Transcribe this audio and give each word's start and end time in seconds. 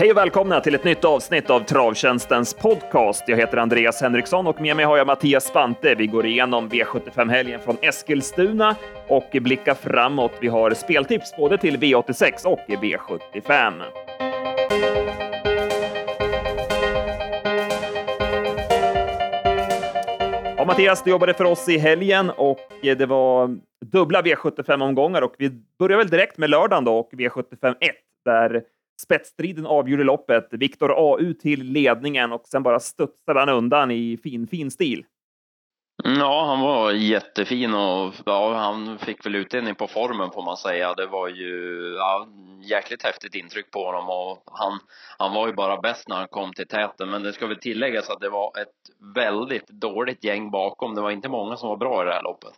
Hej 0.00 0.10
och 0.10 0.16
välkomna 0.16 0.60
till 0.60 0.74
ett 0.74 0.84
nytt 0.84 1.04
avsnitt 1.04 1.50
av 1.50 1.60
Travtjänstens 1.60 2.54
podcast. 2.54 3.24
Jag 3.26 3.36
heter 3.36 3.56
Andreas 3.56 4.02
Henriksson 4.02 4.46
och 4.46 4.60
med 4.60 4.76
mig 4.76 4.84
har 4.84 4.96
jag 4.96 5.06
Mattias 5.06 5.44
Spante. 5.44 5.94
Vi 5.94 6.06
går 6.06 6.26
igenom 6.26 6.70
V75-helgen 6.70 7.60
från 7.60 7.76
Eskilstuna 7.82 8.76
och 9.08 9.28
blickar 9.32 9.74
framåt. 9.74 10.32
Vi 10.40 10.48
har 10.48 10.70
speltips 10.70 11.36
både 11.36 11.58
till 11.58 11.76
V86 11.76 12.46
och 12.46 12.60
V75. 12.68 15.27
Mattias, 20.68 21.02
du 21.02 21.10
jobbade 21.10 21.34
för 21.34 21.44
oss 21.44 21.68
i 21.68 21.78
helgen 21.78 22.30
och 22.30 22.58
det 22.82 23.06
var 23.06 23.58
dubbla 23.86 24.22
V75-omgångar 24.22 25.22
och 25.22 25.34
vi 25.38 25.50
börjar 25.78 25.98
väl 25.98 26.08
direkt 26.08 26.38
med 26.38 26.50
lördagen 26.50 26.84
då 26.84 26.98
och 26.98 27.12
V75 27.12 27.74
1 27.80 27.90
där 28.24 28.62
spetsstriden 29.02 29.66
avgjorde 29.66 30.04
loppet. 30.04 30.48
Viktor 30.50 30.92
AU 30.96 31.32
till 31.32 31.62
ledningen 31.62 32.32
och 32.32 32.42
sen 32.48 32.62
bara 32.62 32.80
studsade 32.80 33.40
han 33.40 33.48
undan 33.48 33.90
i 33.90 34.18
fin, 34.22 34.46
fin 34.46 34.70
stil. 34.70 35.04
Mm, 36.04 36.18
ja, 36.18 36.44
han 36.46 36.60
var 36.60 36.92
jättefin 36.92 37.74
och 37.74 38.14
ja, 38.26 38.54
han 38.54 38.98
fick 38.98 39.26
väl 39.26 39.34
utdelning 39.34 39.74
på 39.74 39.86
formen 39.86 40.30
får 40.30 40.42
man 40.42 40.56
säga. 40.56 40.94
Det 40.94 41.06
var 41.06 41.28
ju 41.28 41.94
ja, 41.98 42.28
jäkligt 42.62 43.02
häftigt 43.02 43.34
intryck 43.34 43.70
på 43.70 43.84
honom 43.84 44.08
och 44.08 44.42
han, 44.52 44.78
han 45.18 45.34
var 45.34 45.46
ju 45.46 45.52
bara 45.52 45.80
bäst 45.80 46.08
när 46.08 46.16
han 46.16 46.28
kom 46.28 46.52
till 46.52 46.68
täten. 46.68 47.10
Men 47.10 47.22
det 47.22 47.32
ska 47.32 47.46
väl 47.46 47.58
tilläggas 47.58 48.10
att 48.10 48.20
det 48.20 48.28
var 48.28 48.52
ett 48.60 49.14
väldigt 49.14 49.68
dåligt 49.68 50.24
gäng 50.24 50.50
bakom. 50.50 50.94
Det 50.94 51.00
var 51.00 51.10
inte 51.10 51.28
många 51.28 51.56
som 51.56 51.68
var 51.68 51.76
bra 51.76 52.02
i 52.02 52.06
det 52.06 52.12
här 52.12 52.22
loppet. 52.22 52.52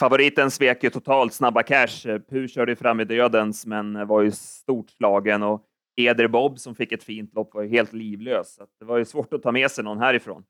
Favoriten 0.00 0.50
svek 0.50 0.84
ju 0.84 0.90
totalt 0.90 1.34
Snabba 1.34 1.62
Cash. 1.62 2.18
Pu 2.30 2.48
körde 2.48 2.76
fram 2.76 3.00
i 3.00 3.04
dödens, 3.04 3.66
men 3.66 4.06
var 4.06 4.22
ju 4.22 4.30
stort 4.30 4.90
slagen 4.90 5.42
och 5.42 5.62
Eder 5.96 6.28
Bob 6.28 6.58
som 6.58 6.74
fick 6.74 6.92
ett 6.92 7.04
fint 7.04 7.34
lopp 7.34 7.54
var 7.54 7.62
ju 7.62 7.68
helt 7.68 7.92
livlös. 7.92 8.54
Så 8.54 8.66
det 8.78 8.84
var 8.84 8.98
ju 8.98 9.04
svårt 9.04 9.32
att 9.32 9.42
ta 9.42 9.52
med 9.52 9.70
sig 9.70 9.84
någon 9.84 9.98
härifrån. 9.98 10.44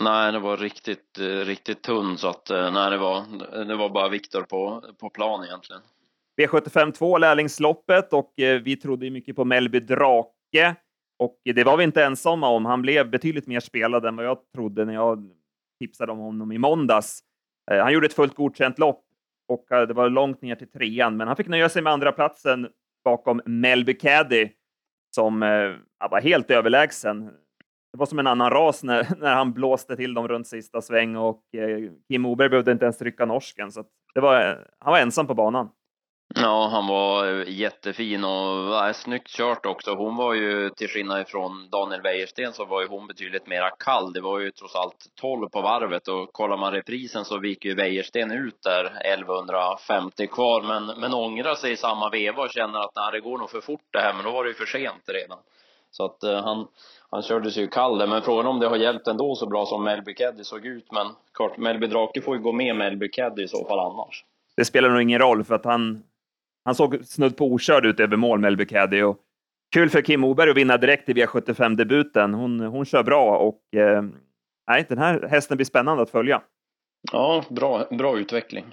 Nej, 0.00 0.32
det 0.32 0.38
var 0.38 0.56
riktigt, 0.56 1.18
eh, 1.18 1.24
riktigt 1.24 1.82
tunn 1.82 2.18
så 2.18 2.28
att 2.28 2.50
eh, 2.50 2.72
nej, 2.72 2.90
det 2.90 2.98
var, 2.98 3.24
det 3.64 3.76
var 3.76 3.88
bara 3.88 4.08
Viktor 4.08 4.42
på, 4.42 4.84
på 5.00 5.10
plan 5.10 5.44
egentligen. 5.44 5.82
V75 6.40 6.92
2 6.92 7.18
lärlingsloppet 7.18 8.12
och 8.12 8.40
eh, 8.40 8.62
vi 8.62 8.76
trodde 8.76 9.04
ju 9.04 9.10
mycket 9.10 9.36
på 9.36 9.44
Melby 9.44 9.80
Drake 9.80 10.74
och 11.18 11.40
det 11.44 11.64
var 11.64 11.76
vi 11.76 11.84
inte 11.84 12.04
ensamma 12.04 12.48
om. 12.48 12.64
Han 12.64 12.82
blev 12.82 13.10
betydligt 13.10 13.46
mer 13.46 13.60
spelad 13.60 14.06
än 14.06 14.16
vad 14.16 14.26
jag 14.26 14.38
trodde 14.54 14.84
när 14.84 14.94
jag 14.94 15.30
tipsade 15.80 16.12
om 16.12 16.18
honom 16.18 16.52
i 16.52 16.58
måndags. 16.58 17.20
Han 17.70 17.92
gjorde 17.92 18.06
ett 18.06 18.14
fullt 18.14 18.34
godkänt 18.34 18.78
lopp 18.78 19.04
och 19.48 19.66
det 19.68 19.92
var 19.92 20.10
långt 20.10 20.42
ner 20.42 20.54
till 20.54 20.70
trean, 20.70 21.16
men 21.16 21.26
han 21.26 21.36
fick 21.36 21.48
nöja 21.48 21.68
sig 21.68 21.82
med 21.82 21.92
andra 21.92 22.12
platsen 22.12 22.68
bakom 23.04 23.42
Melby 23.44 23.94
Caddy 23.94 24.48
som 25.14 25.40
var 26.10 26.20
helt 26.20 26.50
överlägsen. 26.50 27.30
Det 27.98 28.00
var 28.00 28.06
som 28.06 28.18
en 28.18 28.26
annan 28.26 28.50
ras 28.50 28.82
när, 28.82 29.06
när 29.18 29.34
han 29.34 29.52
blåste 29.52 29.96
till 29.96 30.14
dem 30.14 30.28
runt 30.28 30.46
sista 30.46 30.82
sväng 30.82 31.16
och 31.16 31.42
eh, 31.54 31.90
Kim 32.08 32.26
Oberg 32.26 32.48
behövde 32.48 32.72
inte 32.72 32.84
ens 32.84 32.98
trycka 32.98 33.24
norsken. 33.26 33.72
Så 33.72 33.84
det 34.14 34.20
var, 34.20 34.40
eh, 34.40 34.56
han 34.78 34.92
var 34.92 34.98
ensam 35.00 35.26
på 35.26 35.34
banan. 35.34 35.68
Ja, 36.34 36.68
han 36.72 36.86
var 36.86 37.26
eh, 37.26 37.48
jättefin 37.48 38.24
och 38.24 38.74
ja, 38.74 38.92
snyggt 38.94 39.28
kört 39.28 39.66
också. 39.66 39.94
Hon 39.94 40.16
var 40.16 40.34
ju, 40.34 40.70
till 40.70 40.88
skillnad 40.88 41.20
ifrån 41.20 41.68
Daniel 41.70 42.02
Wäjersten, 42.02 42.52
så 42.52 42.64
var 42.64 42.80
ju 42.82 42.88
hon 42.88 43.06
betydligt 43.06 43.46
mera 43.46 43.70
kall. 43.70 44.12
Det 44.12 44.20
var 44.20 44.38
ju 44.38 44.50
trots 44.50 44.76
allt 44.76 45.06
12 45.20 45.48
på 45.48 45.60
varvet 45.60 46.08
och 46.08 46.32
kollar 46.32 46.56
man 46.56 46.72
reprisen 46.72 47.24
så 47.24 47.44
gick 47.44 47.64
ju 47.64 47.74
Wäjersten 47.74 48.30
ut 48.30 48.62
där 48.62 48.84
1150 49.14 50.26
kvar. 50.26 50.62
Men, 50.62 51.00
men 51.00 51.14
ångrar 51.14 51.54
sig 51.54 51.72
i 51.72 51.76
samma 51.76 52.10
veva 52.10 52.42
och 52.42 52.50
känner 52.50 52.78
att 52.78 52.96
nej, 52.96 53.12
det 53.12 53.20
går 53.20 53.38
nog 53.38 53.50
för 53.50 53.60
fort 53.60 53.88
det 53.92 54.00
här, 54.00 54.14
men 54.14 54.24
då 54.24 54.30
var 54.30 54.44
det 54.44 54.50
ju 54.50 54.54
för 54.54 54.66
sent 54.66 55.08
redan. 55.08 55.38
Så 55.90 56.04
att 56.04 56.24
uh, 56.24 56.34
han, 56.34 56.66
han 57.10 57.22
körde 57.22 57.50
sig 57.50 57.62
ju 57.62 57.68
kall 57.68 57.98
där. 57.98 58.06
Men 58.06 58.22
frågan 58.22 58.46
om 58.46 58.60
det 58.60 58.66
har 58.66 58.76
hjälpt 58.76 59.08
ändå 59.08 59.34
så 59.34 59.46
bra 59.46 59.66
som 59.66 59.84
Melby 59.84 60.14
Caddy 60.14 60.44
såg 60.44 60.66
ut. 60.66 60.92
Men 60.92 61.06
klart, 61.34 61.56
Melby 61.56 61.86
Drake 61.86 62.20
får 62.20 62.36
ju 62.36 62.42
gå 62.42 62.52
med 62.52 62.76
Melby 62.76 63.08
Caddy 63.08 63.42
i 63.42 63.48
så 63.48 63.64
fall 63.64 63.78
annars. 63.78 64.24
Det 64.56 64.64
spelar 64.64 64.90
nog 64.90 65.02
ingen 65.02 65.18
roll 65.18 65.44
för 65.44 65.54
att 65.54 65.64
han, 65.64 66.02
han 66.64 66.74
såg 66.74 67.04
snudd 67.04 67.36
på 67.36 67.44
okörd 67.44 67.86
ut 67.86 68.00
över 68.00 68.16
mål, 68.16 68.38
Melby 68.38 68.66
Caddy. 68.66 69.02
Och 69.02 69.18
kul 69.74 69.90
för 69.90 70.02
Kim 70.02 70.24
Oberg 70.24 70.50
att 70.50 70.56
vinna 70.56 70.76
direkt 70.76 71.08
i 71.08 71.12
V75-debuten. 71.12 72.34
Hon, 72.34 72.60
hon 72.60 72.84
kör 72.84 73.02
bra 73.02 73.38
och 73.38 73.80
eh, 73.80 74.02
nej, 74.68 74.86
den 74.88 74.98
här 74.98 75.28
hästen 75.30 75.56
blir 75.56 75.64
spännande 75.64 76.02
att 76.02 76.10
följa. 76.10 76.42
Ja, 77.12 77.44
bra, 77.48 77.84
bra 77.90 78.18
utveckling. 78.18 78.64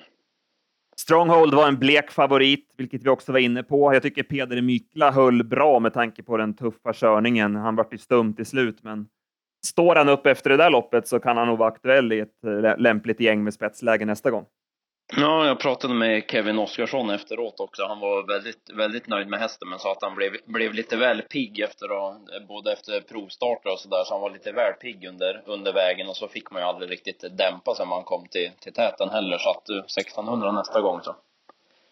Stronghold 0.99 1.53
var 1.53 1.67
en 1.67 1.79
blek 1.79 2.11
favorit, 2.11 2.73
vilket 2.77 3.03
vi 3.03 3.09
också 3.09 3.31
var 3.31 3.39
inne 3.39 3.63
på. 3.63 3.93
Jag 3.93 4.03
tycker 4.03 4.23
Peder 4.23 4.61
Mykla 4.61 5.11
höll 5.11 5.43
bra 5.43 5.79
med 5.79 5.93
tanke 5.93 6.23
på 6.23 6.37
den 6.37 6.53
tuffa 6.53 6.93
körningen. 6.93 7.55
Han 7.55 7.75
vart 7.75 7.93
ju 7.93 7.97
stum 7.97 8.33
till 8.33 8.45
slut, 8.45 8.83
men 8.83 9.07
står 9.65 9.95
han 9.95 10.09
upp 10.09 10.25
efter 10.25 10.49
det 10.49 10.57
där 10.57 10.69
loppet 10.69 11.07
så 11.07 11.19
kan 11.19 11.37
han 11.37 11.47
nog 11.47 11.57
vara 11.57 11.69
aktuell 11.69 12.13
i 12.13 12.19
ett 12.19 12.43
eh, 12.45 12.77
lämpligt 12.77 13.19
gäng 13.19 13.43
med 13.43 13.53
spetsläge 13.53 14.05
nästa 14.05 14.31
gång. 14.31 14.45
Ja, 15.13 15.47
jag 15.47 15.59
pratade 15.59 15.93
med 15.93 16.23
Kevin 16.27 16.59
Oskarsson 16.59 17.09
efteråt 17.09 17.59
också. 17.59 17.85
Han 17.85 17.99
var 17.99 18.27
väldigt, 18.27 18.69
väldigt 18.73 19.07
nöjd 19.07 19.27
med 19.27 19.39
hästen, 19.39 19.69
men 19.69 19.79
sa 19.79 19.91
att 19.91 20.01
han 20.01 20.15
blev, 20.15 20.31
blev 20.45 20.73
lite 20.73 20.97
väl 20.97 21.21
pigg 21.21 21.59
efter 21.59 21.85
att, 21.85 22.47
både 22.47 22.73
efter 22.73 23.01
provstarter 23.01 23.71
och 23.71 23.79
sådär, 23.79 24.03
så 24.05 24.13
han 24.13 24.21
var 24.21 24.29
lite 24.29 24.51
väl 24.51 24.73
pigg 24.73 25.05
under, 25.05 25.43
under 25.45 25.73
vägen 25.73 26.09
och 26.09 26.15
så 26.15 26.27
fick 26.27 26.51
man 26.51 26.61
ju 26.61 26.67
aldrig 26.67 26.91
riktigt 26.91 27.37
dämpa 27.37 27.75
sig 27.75 27.85
när 27.85 27.89
man 27.89 28.03
kom 28.03 28.27
till, 28.31 28.51
till 28.59 28.73
täten 28.73 29.09
heller, 29.09 29.37
så 29.37 29.49
att 29.49 29.69
eh, 29.69 29.75
du, 29.75 29.79
1600 29.79 30.51
nästa 30.51 30.81
gång 30.81 31.01
så. 31.01 31.15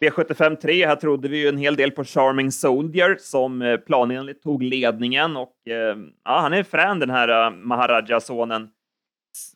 V75 0.02 0.56
3, 0.56 0.88
här 0.88 0.96
trodde 0.96 1.28
vi 1.28 1.42
ju 1.42 1.48
en 1.48 1.58
hel 1.58 1.76
del 1.76 1.92
på 1.92 2.04
Charming 2.04 2.52
Soldier 2.52 3.18
som 3.20 3.62
eh, 3.62 3.78
planenligt 3.78 4.44
tog 4.44 4.64
ledningen 4.64 5.38
och 5.38 5.68
eh, 5.68 5.98
ja, 6.24 6.40
han 6.40 6.54
är 6.54 6.64
frän 6.64 7.00
den 7.00 7.10
här 7.10 7.52
Maharaja-sonen 7.52 8.70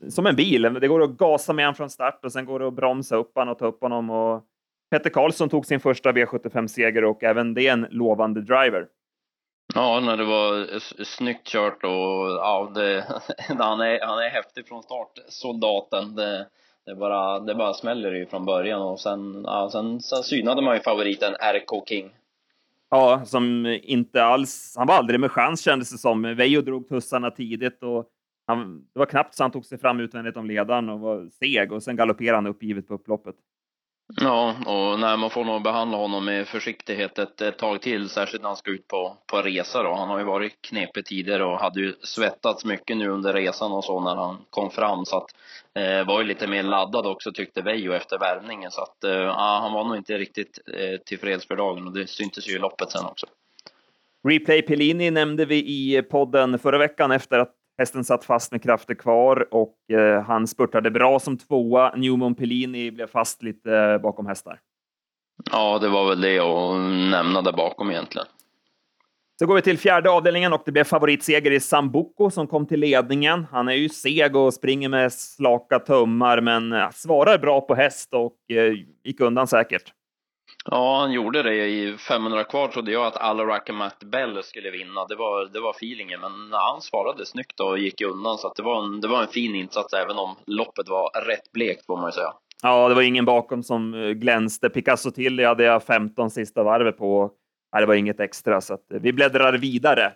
som 0.09 0.25
en 0.25 0.35
bil. 0.35 0.61
Det 0.61 0.87
går 0.87 1.03
att 1.03 1.17
gasa 1.17 1.53
med 1.53 1.65
honom 1.65 1.75
från 1.75 1.89
start 1.89 2.25
och 2.25 2.31
sen 2.31 2.45
går 2.45 2.59
det 2.59 2.67
att 2.67 2.73
bromsa 2.73 3.15
upp 3.15 3.35
honom 3.35 3.51
och 3.51 3.59
ta 3.59 3.65
upp 3.65 3.81
honom. 3.81 4.09
Och 4.09 4.43
Petter 4.91 5.09
Karlsson 5.09 5.49
tog 5.49 5.65
sin 5.65 5.79
första 5.79 6.11
V75-seger 6.11 7.03
och 7.03 7.23
även 7.23 7.53
det 7.53 7.67
är 7.67 7.73
en 7.73 7.87
lovande 7.89 8.41
driver. 8.41 8.87
Ja, 9.75 9.99
när 9.99 10.17
det 10.17 10.25
var 10.25 10.79
snyggt 11.03 11.47
kört 11.47 11.83
och 11.83 11.89
ja, 12.29 12.71
det, 12.75 13.05
han, 13.57 13.81
är, 13.81 14.05
han 14.05 14.19
är 14.19 14.29
häftig 14.29 14.67
från 14.67 14.83
start, 14.83 15.11
soldaten. 15.27 16.15
Det, 16.15 16.47
det, 16.85 16.95
bara, 16.95 17.39
det 17.39 17.55
bara 17.55 17.73
smäller 17.73 18.11
ju 18.11 18.25
från 18.25 18.45
början 18.45 18.81
och 18.81 18.99
sen, 18.99 19.43
ja, 19.45 19.69
sen, 19.71 19.99
sen 19.99 20.23
synade 20.23 20.61
man 20.61 20.75
ju 20.75 20.81
favoriten 20.81 21.33
RK 21.33 21.87
King. 21.89 22.09
Ja, 22.89 23.21
som 23.25 23.65
inte 23.83 24.23
alls, 24.23 24.73
han 24.77 24.87
var 24.87 24.95
aldrig 24.95 25.19
med 25.19 25.31
chans 25.31 25.61
kändes 25.61 25.91
det 25.91 25.97
som. 25.97 26.35
Veijo 26.35 26.61
drog 26.61 26.89
tussarna 26.89 27.31
tidigt 27.31 27.83
och 27.83 28.05
han, 28.47 28.87
det 28.93 28.99
var 28.99 29.05
knappt 29.05 29.35
så 29.35 29.43
han 29.43 29.51
tog 29.51 29.65
sig 29.65 29.77
fram 29.77 29.99
utvändigt 29.99 30.37
om 30.37 30.45
ledaren 30.45 30.89
och 30.89 30.99
var 30.99 31.29
seg 31.39 31.71
och 31.71 31.83
sen 31.83 31.95
galopperade 31.95 32.37
han 32.37 32.47
uppgivet 32.47 32.87
på 32.87 32.93
upploppet. 32.93 33.35
Ja, 34.21 34.55
och 34.65 34.99
nej, 34.99 35.17
man 35.17 35.29
får 35.29 35.45
nog 35.45 35.63
behandla 35.63 35.97
honom 35.97 36.25
med 36.25 36.47
försiktighet 36.47 37.19
ett, 37.19 37.41
ett 37.41 37.57
tag 37.57 37.81
till, 37.81 38.09
särskilt 38.09 38.43
när 38.43 38.49
han 38.49 38.57
ska 38.57 38.71
ut 38.71 38.87
på, 38.87 39.17
på 39.31 39.41
resa 39.41 39.83
då. 39.83 39.95
Han 39.95 40.09
har 40.09 40.19
ju 40.19 40.25
varit 40.25 40.61
knepig 40.61 41.05
tidigare 41.05 41.45
och 41.45 41.59
hade 41.59 41.79
ju 41.79 41.93
svettats 42.01 42.65
mycket 42.65 42.97
nu 42.97 43.09
under 43.09 43.33
resan 43.33 43.71
och 43.71 43.83
så 43.83 43.99
när 43.99 44.15
han 44.15 44.37
kom 44.49 44.71
fram 44.71 45.05
så 45.05 45.17
att 45.17 45.35
eh, 45.73 46.07
var 46.07 46.21
ju 46.21 46.27
lite 46.27 46.47
mer 46.47 46.63
laddad 46.63 47.05
också 47.05 47.31
tyckte 47.31 47.61
Veijo 47.61 47.93
efter 47.93 48.19
värmningen 48.19 48.71
så 48.71 48.81
att 48.81 49.03
eh, 49.03 49.35
han 49.35 49.73
var 49.73 49.83
nog 49.83 49.97
inte 49.97 50.17
riktigt 50.17 50.59
eh, 50.73 50.99
tillfreds 51.05 51.47
för 51.47 51.55
dagen 51.55 51.87
och 51.87 51.93
det 51.93 52.07
syntes 52.07 52.49
ju 52.49 52.55
i 52.55 52.59
loppet 52.59 52.91
sen 52.91 53.05
också. 53.05 53.25
Replay 54.27 54.61
Pellini 54.61 55.11
nämnde 55.11 55.45
vi 55.45 55.55
i 55.57 56.01
podden 56.01 56.59
förra 56.59 56.77
veckan 56.77 57.11
efter 57.11 57.39
att 57.39 57.53
Hästen 57.77 58.03
satt 58.03 58.25
fast 58.25 58.51
med 58.51 58.63
krafter 58.63 58.93
kvar 58.93 59.47
och 59.51 59.91
eh, 59.91 60.23
han 60.23 60.47
spurtade 60.47 60.91
bra 60.91 61.19
som 61.19 61.37
tvåa. 61.37 61.95
Newman 61.95 62.35
Pellini 62.35 62.91
blev 62.91 63.07
fast 63.07 63.43
lite 63.43 63.75
eh, 63.75 63.97
bakom 63.97 64.27
hästar. 64.27 64.59
Ja, 65.51 65.79
det 65.79 65.89
var 65.89 66.09
väl 66.09 66.21
det 66.21 66.39
att 66.39 66.79
nämna 67.11 67.41
där 67.41 67.53
bakom 67.53 67.91
egentligen. 67.91 68.27
Så 69.39 69.45
går 69.45 69.55
vi 69.55 69.61
till 69.61 69.77
fjärde 69.77 70.09
avdelningen 70.09 70.53
och 70.53 70.61
det 70.65 70.71
blev 70.71 70.83
favoritseger 70.83 71.51
i 71.51 71.59
Sambuco 71.59 72.29
som 72.29 72.47
kom 72.47 72.65
till 72.65 72.79
ledningen. 72.79 73.47
Han 73.51 73.67
är 73.67 73.73
ju 73.73 73.89
seg 73.89 74.35
och 74.35 74.53
springer 74.53 74.89
med 74.89 75.13
slaka 75.13 75.79
tummar, 75.79 76.41
men 76.41 76.73
eh, 76.73 76.89
svarar 76.93 77.37
bra 77.37 77.61
på 77.61 77.75
häst 77.75 78.13
och 78.13 78.51
eh, 78.51 78.73
gick 79.03 79.19
undan 79.19 79.47
säkert. 79.47 79.93
Ja, 80.71 80.99
han 80.99 81.11
gjorde 81.11 81.43
det. 81.43 81.67
I 81.67 81.97
500 81.97 82.43
kvar 82.43 82.67
trodde 82.67 82.91
jag 82.91 83.05
att 83.05 83.17
Alarak 83.17 83.69
Matt 83.73 84.03
Bell 84.03 84.43
skulle 84.43 84.71
vinna. 84.71 85.05
Det 85.05 85.15
var, 85.15 85.45
det 85.45 85.59
var 85.59 85.71
feelingen, 85.71 86.21
men 86.21 86.31
han 86.51 86.81
svarade 86.81 87.25
snyggt 87.25 87.59
och 87.59 87.79
gick 87.79 88.01
undan. 88.01 88.37
Så 88.37 88.53
det, 88.55 88.63
var 88.63 88.83
en, 88.83 89.01
det 89.01 89.07
var 89.07 89.21
en 89.21 89.27
fin 89.27 89.55
insats, 89.55 89.93
även 89.93 90.17
om 90.17 90.35
loppet 90.45 90.89
var 90.89 91.09
rätt 91.25 91.51
blekt 91.51 91.85
får 91.85 91.97
man 91.97 92.07
ju 92.07 92.11
säga. 92.11 92.33
Ja, 92.63 92.89
det 92.89 92.95
var 92.95 93.01
ingen 93.01 93.25
bakom 93.25 93.63
som 93.63 93.93
eh, 93.93 94.09
glänste. 94.09 94.69
Picasso 94.69 95.11
till 95.11 95.45
hade 95.45 95.63
jag 95.63 95.83
15 95.83 96.29
sista 96.29 96.63
varvet 96.63 96.97
på. 96.97 97.31
Nej, 97.73 97.81
det 97.81 97.87
var 97.87 97.95
inget 97.95 98.19
extra, 98.19 98.61
så 98.61 98.73
eh, 98.73 98.79
vi 98.89 99.13
bläddrar 99.13 99.53
vidare. 99.57 100.13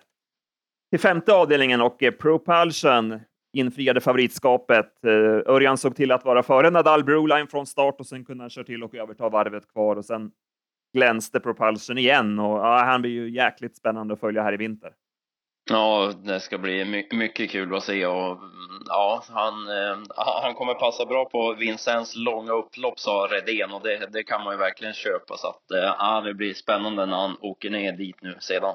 Till 0.90 1.00
femte 1.00 1.32
avdelningen 1.32 1.80
och 1.80 2.02
eh, 2.02 2.10
Propulsion 2.10 3.20
infriade 3.52 4.00
favoritskapet. 4.00 5.04
Eh, 5.04 5.52
Örjan 5.54 5.78
såg 5.78 5.96
till 5.96 6.12
att 6.12 6.24
vara 6.24 6.42
före 6.42 6.70
Nadal 6.70 7.04
Broline 7.04 7.46
från 7.46 7.66
start 7.66 8.00
och 8.00 8.06
sen 8.06 8.24
kunde 8.24 8.42
han 8.42 8.50
köra 8.50 8.64
till 8.64 8.82
och 8.82 8.94
överta 8.94 9.28
varvet 9.28 9.72
kvar 9.72 9.96
och 9.96 10.04
sen 10.04 10.30
glänste 10.94 11.40
Propulsion 11.40 11.98
igen 11.98 12.38
och 12.38 12.58
ja, 12.58 12.84
han 12.84 13.02
blir 13.02 13.10
ju 13.10 13.30
jäkligt 13.30 13.76
spännande 13.76 14.14
att 14.14 14.20
följa 14.20 14.42
här 14.42 14.52
i 14.52 14.56
vinter. 14.56 14.92
Ja, 15.70 16.12
det 16.24 16.40
ska 16.40 16.58
bli 16.58 16.84
my 16.84 17.06
mycket 17.12 17.50
kul 17.50 17.74
att 17.74 17.82
se 17.82 18.06
och 18.06 18.30
mm, 18.30 18.82
ja, 18.86 19.22
han, 19.28 19.68
eh, 19.68 19.98
han 20.42 20.54
kommer 20.54 20.74
passa 20.74 21.06
bra 21.06 21.24
på 21.24 21.54
Vincents 21.54 22.16
långa 22.16 22.52
upplopp 22.52 22.98
sa 22.98 23.28
Redén 23.30 23.72
och 23.72 23.82
det, 23.82 24.12
det 24.12 24.22
kan 24.22 24.44
man 24.44 24.54
ju 24.54 24.58
verkligen 24.58 24.94
köpa 24.94 25.36
så 25.36 25.48
att 25.48 25.70
eh, 25.70 25.94
ja, 25.98 26.20
det 26.20 26.34
blir 26.34 26.54
spännande 26.54 27.06
när 27.06 27.16
han 27.16 27.36
åker 27.40 27.70
ner 27.70 27.92
dit 27.92 28.22
nu 28.22 28.36
sedan. 28.40 28.74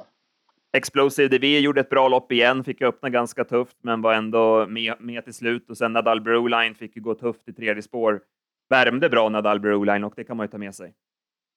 Explosive 0.78 1.38
DV 1.38 1.60
gjorde 1.60 1.82
ett 1.82 1.90
bra 1.90 2.08
lopp 2.08 2.32
igen, 2.32 2.64
fick 2.64 2.82
öppna 2.82 3.10
ganska 3.10 3.44
tufft, 3.44 3.78
men 3.82 4.02
var 4.02 4.14
ändå 4.14 4.66
med, 4.68 4.94
med 5.00 5.24
till 5.24 5.34
slut. 5.34 5.70
Och 5.70 5.78
sen 5.78 5.94
Nadal 5.94 6.22
Broline 6.22 6.76
fick 6.76 6.96
gå 6.96 7.16
tufft 7.16 7.50
i 7.50 7.54
tredje 7.54 7.84
spår. 7.84 8.22
Värmde 8.70 9.10
bra 9.10 9.30
Nadal 9.30 9.60
Broline 9.60 10.04
och 10.04 10.14
det 10.16 10.24
kan 10.24 10.38
man 10.38 10.44
ju 10.44 10.52
ta 10.52 10.58
med 10.58 10.76
sig. 10.76 10.94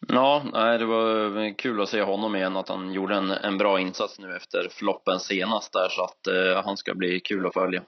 Ja, 0.09 0.43
det 0.79 0.85
var 0.85 1.59
kul 1.59 1.81
att 1.81 1.89
se 1.89 2.03
honom 2.03 2.37
igen, 2.37 2.57
att 2.57 2.69
han 2.69 2.93
gjorde 2.93 3.15
en, 3.15 3.31
en 3.31 3.59
bra 3.59 3.81
insats 3.81 4.19
nu 4.19 4.37
efter 4.37 4.69
floppen 4.71 5.21
senast 5.21 5.73
där, 5.73 5.89
så 5.89 6.05
att 6.05 6.27
eh, 6.27 6.65
han 6.65 6.77
ska 6.77 6.95
bli 6.95 7.21
kul 7.21 7.47
att 7.47 7.55
följa. 7.55 7.83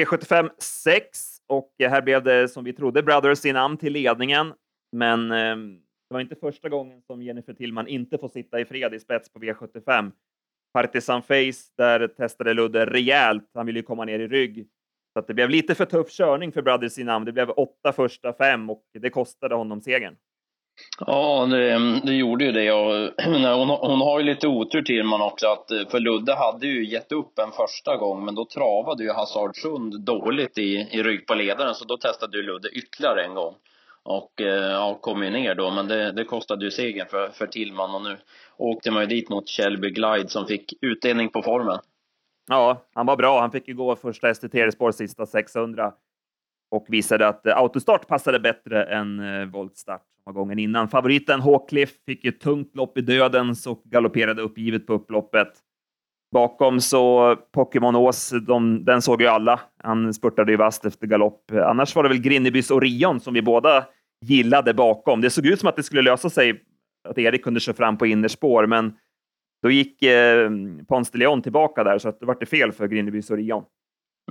V75 0.00 0.50
6 0.58 1.18
och 1.46 1.74
här 1.78 2.02
blev 2.02 2.22
det 2.22 2.48
som 2.48 2.64
vi 2.64 2.72
trodde 2.72 3.02
Brothers 3.02 3.44
i 3.44 3.52
namn 3.52 3.76
till 3.76 3.92
ledningen, 3.92 4.52
men 4.92 5.32
eh, 5.32 5.56
det 6.14 6.16
var 6.16 6.20
inte 6.20 6.36
första 6.36 6.68
gången 6.68 7.02
som 7.02 7.22
Jennifer 7.22 7.52
Tillman 7.52 7.88
inte 7.88 8.18
får 8.18 8.28
sitta 8.28 8.60
i 8.60 8.64
fred 8.64 8.94
i 8.94 9.00
spets 9.00 9.32
på 9.32 9.38
V75. 9.38 10.12
Partisan 10.72 11.22
Face, 11.22 11.72
där 11.76 12.08
testade 12.08 12.54
Ludde 12.54 12.86
rejält. 12.86 13.50
Han 13.54 13.66
ville 13.66 13.78
ju 13.78 13.82
komma 13.82 14.04
ner 14.04 14.18
i 14.18 14.28
rygg. 14.28 14.66
Så 15.12 15.18
att 15.18 15.26
det 15.26 15.34
blev 15.34 15.50
lite 15.50 15.74
för 15.74 15.84
tuff 15.84 16.10
körning 16.10 16.52
för 16.52 16.62
Brothers 16.62 16.98
i. 16.98 17.02
Det 17.02 17.32
blev 17.32 17.50
åtta 17.50 17.92
första 17.92 18.32
fem 18.32 18.70
och 18.70 18.82
det 18.92 19.10
kostade 19.10 19.54
honom 19.54 19.80
segern. 19.80 20.16
Ja, 21.06 21.46
det, 21.46 22.00
det, 22.04 22.14
gjorde 22.14 22.44
ju 22.44 22.52
det. 22.52 22.72
Och, 22.72 23.10
hon, 23.24 23.68
hon 23.68 24.00
har 24.00 24.20
ju 24.20 24.26
lite 24.26 24.48
otur 24.48 24.82
Tillman 24.82 25.22
också. 25.22 25.46
Att, 25.46 25.70
eh, 25.70 25.88
för 25.88 26.00
Ludde 26.00 26.34
hade 26.34 26.66
ju 26.66 26.84
gett 26.84 27.12
upp 27.12 27.38
en 27.38 27.50
första 27.52 27.96
gång, 27.96 28.24
men 28.24 28.34
då 28.34 28.44
travade 28.44 29.04
ju 29.04 29.12
Hazard 29.12 29.56
Sund 29.56 30.00
dåligt 30.00 30.58
i, 30.58 30.88
i 30.90 31.02
rygg 31.02 31.26
på 31.26 31.34
ledaren. 31.34 31.74
Så 31.74 31.84
då 31.84 31.96
testade 31.96 32.36
ju 32.36 32.42
Ludde 32.42 32.68
ytterligare 32.68 33.24
en 33.24 33.34
gång. 33.34 33.54
Och 34.04 34.40
eh, 34.40 34.72
ja, 34.72 34.98
kom 35.00 35.22
ju 35.22 35.30
ner 35.30 35.54
då, 35.54 35.70
men 35.70 35.88
det, 35.88 36.12
det 36.12 36.24
kostade 36.24 36.64
ju 36.64 36.70
segern 36.70 37.08
för, 37.08 37.28
för 37.28 37.46
Tillman. 37.46 37.94
Och 37.94 38.02
nu 38.02 38.16
åkte 38.56 38.90
man 38.90 39.02
ju 39.02 39.06
dit 39.06 39.28
mot 39.30 39.48
Shelby 39.48 39.90
Glide 39.90 40.28
som 40.28 40.46
fick 40.46 40.72
utdelning 40.80 41.28
på 41.28 41.42
formen. 41.42 41.78
Ja, 42.48 42.86
han 42.94 43.06
var 43.06 43.16
bra. 43.16 43.40
Han 43.40 43.50
fick 43.50 43.68
ju 43.68 43.74
gå 43.74 43.96
första 43.96 44.34
STT-spår 44.34 44.92
sista 44.92 45.26
600 45.26 45.92
och 46.70 46.86
visade 46.88 47.28
att 47.28 47.46
eh, 47.46 47.56
autostart 47.56 48.06
passade 48.06 48.40
bättre 48.40 48.84
än 48.84 49.20
eh, 49.20 49.46
voltstart 49.46 50.02
gången 50.32 50.58
innan. 50.58 50.88
Favoriten 50.88 51.40
Håkliff 51.40 51.90
fick 52.06 52.24
ett 52.24 52.40
tungt 52.40 52.76
lopp 52.76 52.98
i 52.98 53.00
dödens 53.00 53.66
och 53.66 53.82
galopperade 53.84 54.42
uppgivet 54.42 54.86
på 54.86 54.92
upploppet. 54.92 55.48
Bakom 56.32 56.80
så 56.80 57.36
Pokémon 57.52 57.96
Ås, 57.96 58.32
de, 58.46 58.84
den 58.84 59.02
såg 59.02 59.22
ju 59.22 59.28
alla. 59.28 59.60
Han 59.82 60.14
spurtade 60.14 60.52
ju 60.52 60.56
vast 60.56 60.84
efter 60.84 61.06
galopp. 61.06 61.50
Annars 61.52 61.96
var 61.96 62.02
det 62.02 62.08
väl 62.08 62.18
Grinnebys 62.18 62.70
Orion 62.70 63.20
som 63.20 63.34
vi 63.34 63.42
båda 63.42 63.84
gillade 64.28 64.74
bakom. 64.74 65.20
Det 65.20 65.30
såg 65.30 65.46
ut 65.46 65.60
som 65.60 65.68
att 65.68 65.76
det 65.76 65.82
skulle 65.82 66.02
lösa 66.02 66.30
sig, 66.30 66.62
att 67.08 67.18
Erik 67.18 67.44
kunde 67.44 67.60
köra 67.60 67.76
fram 67.76 67.98
på 67.98 68.06
innerspår, 68.06 68.66
men 68.66 68.94
då 69.62 69.70
gick 69.70 70.02
eh, 70.02 70.50
Pons 70.88 71.10
de 71.10 71.18
Leon 71.18 71.42
tillbaka 71.42 71.84
där, 71.84 71.98
så 71.98 72.08
att 72.08 72.20
det 72.20 72.26
var 72.26 72.36
det 72.40 72.46
fel 72.46 72.72
för 72.72 72.88
Grinnebys 72.88 73.30
Orion. 73.30 73.64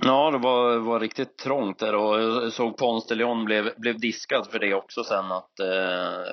Ja, 0.01 0.31
det 0.31 0.37
var, 0.37 0.77
var 0.77 0.99
riktigt 0.99 1.37
trångt 1.37 1.79
där 1.79 1.95
och 1.95 2.21
jag 2.21 2.53
såg 2.53 2.77
Pons 2.77 3.07
de 3.07 3.15
Leon 3.15 3.45
blev, 3.45 3.69
blev 3.77 3.99
diskad 3.99 4.47
för 4.51 4.59
det 4.59 4.73
också 4.73 5.03
sen 5.03 5.31
att, 5.31 5.59
eh, 5.59 6.23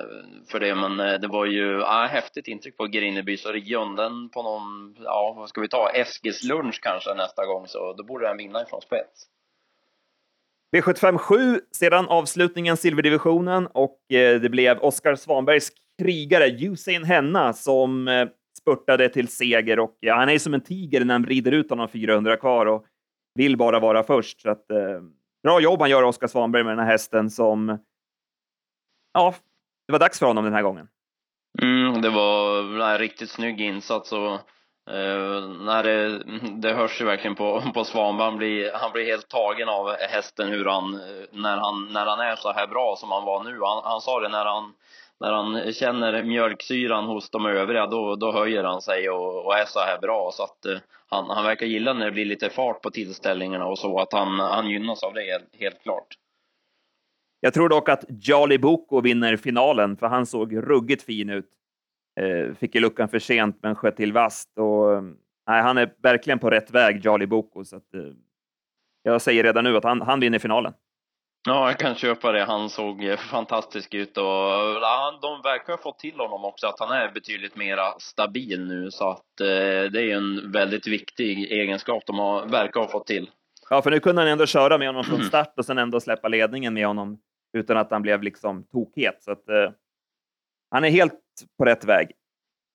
för 0.51 0.59
det, 0.59 0.75
men 0.75 0.99
eh, 0.99 1.19
det 1.19 1.27
var 1.27 1.45
ju, 1.45 1.79
ja, 1.79 2.07
häftigt 2.11 2.47
intryck 2.47 2.77
på 2.77 2.87
Grinnebys 2.87 3.45
och 3.45 3.53
Rion. 3.53 3.95
Den 3.95 4.29
på 4.29 4.43
någon, 4.43 4.95
ja, 5.03 5.33
vad 5.37 5.49
ska 5.49 5.61
vi 5.61 5.67
ta, 5.67 5.89
Eskils 5.89 6.43
lunch 6.43 6.79
kanske 6.81 7.13
nästa 7.13 7.45
gång, 7.45 7.67
så 7.67 7.93
då 7.93 8.03
borde 8.03 8.27
den 8.27 8.37
vinna 8.37 8.61
ifrån 8.61 8.81
spets. 8.81 9.27
V75 10.75 11.17
7, 11.17 11.59
sedan 11.71 12.07
avslutningen 12.07 12.77
silverdivisionen 12.77 13.67
och 13.67 14.11
eh, 14.11 14.41
det 14.41 14.49
blev 14.49 14.77
Oskar 14.79 15.15
Svanbergs 15.15 15.71
krigare 16.01 16.49
Usain 16.49 17.03
Henna 17.03 17.53
som 17.53 18.07
eh, 18.07 18.27
spurtade 18.61 19.09
till 19.09 19.27
seger 19.27 19.79
och 19.79 19.97
ja, 19.99 20.15
han 20.15 20.29
är 20.29 20.39
som 20.39 20.53
en 20.53 20.61
tiger 20.61 21.05
när 21.05 21.13
han 21.13 21.25
rider 21.25 21.51
ut 21.51 21.69
honom 21.69 21.87
400 21.87 22.37
kvar 22.37 22.65
och 22.65 22.85
vill 23.35 23.57
bara 23.57 23.79
vara 23.79 24.03
först. 24.03 24.41
Så 24.41 24.49
att, 24.49 24.71
eh, 24.71 25.01
bra 25.43 25.59
jobb 25.61 25.79
han 25.79 25.89
gör, 25.89 26.03
Oskar 26.03 26.27
Svanberg, 26.27 26.63
med 26.63 26.77
den 26.77 26.85
här 26.85 26.91
hästen 26.91 27.29
som... 27.29 27.79
Ja, 29.13 29.35
det 29.87 29.91
var 29.91 29.99
dags 29.99 30.19
för 30.19 30.25
honom 30.25 30.43
den 30.43 30.53
här 30.53 30.61
gången. 30.61 30.87
Mm, 31.61 32.01
det 32.01 32.09
var 32.09 32.91
en 32.91 32.97
riktigt 32.97 33.29
snygg 33.29 33.61
insats 33.61 34.11
och 34.11 34.39
Uh, 34.89 35.49
när 35.49 35.83
det, 35.83 36.23
det 36.61 36.73
hörs 36.73 37.01
ju 37.01 37.05
verkligen 37.05 37.35
på, 37.35 37.61
på 37.73 37.83
Svanberg. 37.83 38.25
Han 38.29 38.37
blir, 38.37 38.71
han 38.73 38.91
blir 38.91 39.05
helt 39.05 39.27
tagen 39.27 39.69
av 39.69 39.95
hästen 39.99 40.47
hur 40.47 40.65
han, 40.65 41.01
när 41.31 41.57
han, 41.57 41.93
när 41.93 42.05
han 42.05 42.19
är 42.19 42.35
så 42.35 42.51
här 42.51 42.67
bra 42.67 42.95
som 42.97 43.11
han 43.11 43.25
var 43.25 43.43
nu. 43.43 43.59
Han, 43.61 43.81
han 43.83 44.01
sa 44.01 44.19
det 44.19 44.29
när 44.29 44.45
han 44.45 44.73
när 45.19 45.31
han 45.31 45.73
känner 45.73 46.23
mjölksyran 46.23 47.05
hos 47.05 47.29
de 47.29 47.45
övriga, 47.45 47.87
då, 47.87 48.15
då 48.15 48.31
höjer 48.31 48.63
han 48.63 48.81
sig 48.81 49.09
och, 49.09 49.45
och 49.45 49.57
är 49.57 49.65
så 49.65 49.79
här 49.79 49.99
bra. 50.01 50.29
Så 50.33 50.43
att 50.43 50.65
uh, 50.65 50.77
han, 51.07 51.29
han 51.29 51.43
verkar 51.43 51.65
gilla 51.65 51.93
när 51.93 52.05
det 52.05 52.11
blir 52.11 52.25
lite 52.25 52.49
fart 52.49 52.81
på 52.81 52.89
tillställningarna 52.89 53.65
och 53.65 53.79
så, 53.79 53.99
att 53.99 54.13
han, 54.13 54.39
han 54.39 54.69
gynnas 54.69 55.03
av 55.03 55.13
det 55.13 55.21
helt, 55.21 55.55
helt 55.59 55.83
klart. 55.83 56.17
Jag 57.39 57.53
tror 57.53 57.69
dock 57.69 57.89
att 57.89 58.03
Jolly 58.09 58.57
Boko 58.57 59.01
vinner 59.01 59.37
finalen, 59.37 59.97
för 59.97 60.07
han 60.07 60.25
såg 60.25 60.57
ruggigt 60.57 61.03
fin 61.03 61.29
ut. 61.29 61.49
Eh, 62.19 62.55
fick 62.55 62.75
ju 62.75 62.81
luckan 62.81 63.09
för 63.09 63.19
sent, 63.19 63.59
men 63.61 63.75
sköt 63.75 63.97
till 63.97 64.13
vast. 64.13 64.57
Och, 64.57 65.03
nej, 65.47 65.61
han 65.61 65.77
är 65.77 65.93
verkligen 66.03 66.39
på 66.39 66.49
rätt 66.49 66.71
väg, 66.71 67.05
Jolly 67.05 67.25
Boko. 67.25 67.63
Så 67.63 67.75
att, 67.75 67.93
eh, 67.93 68.01
jag 69.03 69.21
säger 69.21 69.43
redan 69.43 69.63
nu 69.63 69.77
att 69.77 69.83
han, 69.83 70.01
han 70.01 70.19
vinner 70.19 70.39
finalen. 70.39 70.73
Ja, 71.47 71.67
jag 71.67 71.79
kan 71.79 71.95
köpa 71.95 72.31
det. 72.31 72.43
Han 72.43 72.69
såg 72.69 73.19
fantastisk 73.19 73.93
ut 73.93 74.17
och 74.17 74.23
ja, 74.23 75.19
de 75.21 75.41
verkar 75.41 75.73
ha 75.73 75.77
fått 75.77 75.99
till 75.99 76.19
honom 76.19 76.45
också, 76.45 76.67
att 76.67 76.79
han 76.79 76.91
är 76.91 77.11
betydligt 77.11 77.55
mera 77.55 77.99
stabil 77.99 78.67
nu. 78.67 78.91
Så 78.91 79.09
att 79.09 79.41
eh, 79.41 79.91
det 79.91 80.01
är 80.01 80.15
en 80.15 80.51
väldigt 80.51 80.87
viktig 80.87 81.51
egenskap 81.51 82.03
de 82.05 82.19
har, 82.19 82.45
verkar 82.45 82.79
ha 82.79 82.87
fått 82.87 83.07
till. 83.07 83.29
Ja, 83.69 83.81
för 83.81 83.91
nu 83.91 83.99
kunde 83.99 84.21
han 84.21 84.31
ändå 84.31 84.45
köra 84.45 84.77
med 84.77 84.87
honom 84.87 85.03
från 85.03 85.23
start 85.23 85.53
och 85.57 85.65
sen 85.65 85.77
ändå 85.77 85.99
släppa 85.99 86.27
ledningen 86.27 86.73
med 86.73 86.87
honom 86.87 87.19
utan 87.57 87.77
att 87.77 87.91
han 87.91 88.01
blev 88.01 88.23
liksom 88.23 88.63
tokhet. 88.63 89.23
Så 89.23 89.31
att, 89.31 89.49
eh, 89.49 89.71
han 90.71 90.83
är 90.83 90.89
helt 90.89 91.13
på 91.57 91.65
rätt 91.65 91.85
väg. 91.85 92.11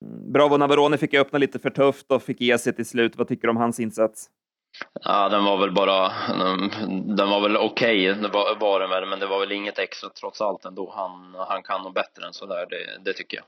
Mm, 0.05 0.33
Bravo 0.33 0.57
Navarone 0.57 0.99
fick 0.99 1.15
öppna 1.15 1.39
lite 1.39 1.59
för 1.59 1.71
tufft 1.71 2.13
och 2.13 2.23
fick 2.23 2.41
ge 2.41 2.59
sig 2.59 2.73
till 2.73 2.87
slut. 2.87 3.17
Vad 3.17 3.29
tycker 3.29 3.43
du 3.43 3.51
om 3.51 3.57
hans 3.57 3.81
insats? 3.81 4.31
Ja, 5.05 5.29
den 5.29 5.45
var 5.45 5.59
väl 5.59 5.73
bara, 5.73 6.13
den 7.17 7.29
var 7.29 7.41
väl 7.41 7.57
okej, 7.57 8.11
okay, 8.11 8.23
det 8.23 8.29
var, 8.29 8.57
var 8.61 8.81
den 8.81 8.91
väl, 8.91 9.07
men 9.07 9.19
det 9.19 9.27
var 9.27 9.41
väl 9.41 9.53
inget 9.53 9.79
extra 9.79 10.11
trots 10.21 10.41
allt 10.41 10.65
ändå. 10.65 10.93
Han, 10.97 11.35
han 11.49 11.63
kan 11.63 11.83
nog 11.83 11.95
bättre 11.95 12.27
än 12.27 12.33
så 12.33 12.47
där, 12.47 12.67
det, 12.71 13.05
det 13.05 13.13
tycker 13.13 13.37
jag. 13.37 13.45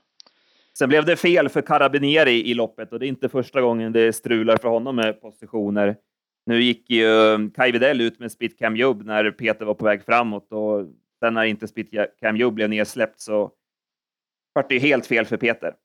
Sen 0.77 0.89
blev 0.89 1.05
det 1.05 1.15
fel 1.15 1.49
för 1.49 1.61
Carabinieri 1.61 2.49
i 2.49 2.53
loppet 2.53 2.93
och 2.93 2.99
det 2.99 3.05
är 3.05 3.07
inte 3.07 3.29
första 3.29 3.61
gången 3.61 3.91
det 3.91 4.13
strular 4.13 4.57
för 4.57 4.69
honom 4.69 4.95
med 4.95 5.21
positioner. 5.21 5.95
Nu 6.45 6.61
gick 6.61 6.89
ju 6.89 7.03
Kai 7.55 7.71
Widell 7.71 8.01
ut 8.01 8.19
med 8.19 8.31
Spit 8.31 8.59
Cam 8.59 8.75
Jubb 8.75 9.05
när 9.05 9.31
Peter 9.31 9.65
var 9.65 9.73
på 9.73 9.85
väg 9.85 10.05
framåt 10.05 10.51
och 10.51 10.85
sen 11.19 11.33
när 11.33 11.43
inte 11.43 11.67
Spit 11.67 11.89
Cam 12.19 12.37
Jubb 12.37 12.53
blev 12.53 12.69
nedsläppt 12.69 13.21
så 13.21 13.51
var 14.59 14.69
det 14.69 14.79
helt 14.79 15.07
fel 15.07 15.25
för 15.25 15.37
Peter. 15.37 15.75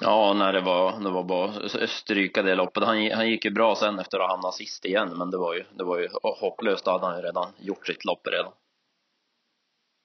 Ja, 0.00 0.34
nej, 0.34 0.52
det 0.52 0.60
var, 0.60 1.00
det 1.00 1.10
var 1.10 1.24
bara 1.24 1.44
att 1.44 1.90
stryka 1.90 2.42
det 2.42 2.54
loppet. 2.54 2.84
Han, 2.84 3.10
han 3.10 3.30
gick 3.30 3.44
ju 3.44 3.50
bra 3.50 3.74
sen 3.74 3.98
efter 3.98 4.18
att 4.18 4.28
ha 4.28 4.36
hamnat 4.36 4.54
sist 4.54 4.84
igen, 4.84 5.18
men 5.18 5.30
det 5.30 5.38
var 5.38 5.54
ju, 5.54 5.64
det 5.78 5.84
var 5.84 5.98
ju 5.98 6.08
hopplöst. 6.40 6.84
Då 6.84 6.90
hade 6.90 7.06
han 7.06 7.16
ju 7.16 7.22
redan 7.22 7.52
gjort 7.58 7.86
sitt 7.86 8.04
lopp 8.04 8.26
redan. 8.26 8.52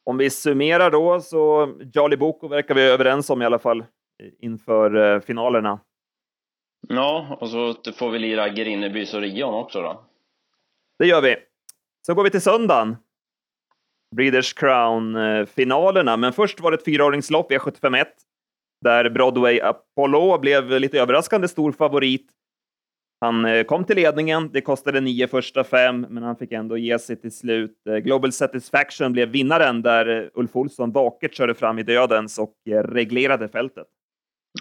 Om 0.06 0.18
vi 0.18 0.30
summerar 0.30 0.92
då, 0.92 1.22
så 1.22 1.74
Jolly 1.94 2.18
Boko 2.18 2.48
verkar 2.48 2.76
vi 2.76 2.82
överens 2.82 3.30
om 3.30 3.42
i 3.42 3.46
alla 3.46 3.60
fall 3.60 3.86
inför 4.40 4.96
eh, 4.96 5.20
finalerna. 5.20 5.80
Ja, 6.88 7.38
och 7.42 7.50
så 7.50 7.76
får 7.96 8.10
vi 8.10 8.20
lira 8.20 8.50
Grinnebys 8.50 9.14
och 9.14 9.22
Rion 9.22 9.54
också 9.54 9.82
då. 9.82 10.06
Det 11.00 11.06
gör 11.06 11.22
vi. 11.22 11.36
Så 12.06 12.14
går 12.14 12.24
vi 12.24 12.30
till 12.30 12.42
söndagen. 12.42 12.96
Breeders 14.16 14.54
Crown-finalerna, 14.54 16.12
eh, 16.12 16.18
men 16.18 16.34
först 16.34 16.60
var 16.60 16.72
det 16.72 16.78
ett 16.78 16.86
fyraåringslopp, 16.86 17.52
V751 17.52 18.06
där 18.82 19.10
Broadway 19.10 19.60
Apollo 19.60 20.38
blev 20.40 20.80
lite 20.80 21.00
överraskande 21.00 21.48
stor 21.48 21.72
favorit. 21.72 22.28
Han 23.22 23.46
eh, 23.46 23.64
kom 23.64 23.84
till 23.84 23.96
ledningen. 23.96 24.50
Det 24.54 24.62
kostade 24.62 25.02
nio 25.02 25.28
första 25.28 25.64
fem, 25.64 26.06
men 26.10 26.24
han 26.24 26.36
fick 26.36 26.52
ändå 26.52 26.78
ge 26.78 27.00
sig 27.00 27.16
till 27.16 27.32
slut. 27.32 27.88
Eh, 27.90 27.96
Global 27.96 28.32
Satisfaction 28.32 29.14
blev 29.14 29.30
vinnaren 29.30 29.82
där 29.82 30.30
Ulf 30.34 30.56
Olsson 30.56 30.92
vackert 30.92 31.36
körde 31.36 31.54
fram 31.54 31.80
i 31.80 31.84
dödens 31.84 32.40
och 32.40 32.54
reglerade 32.84 33.48
fältet. 33.48 33.88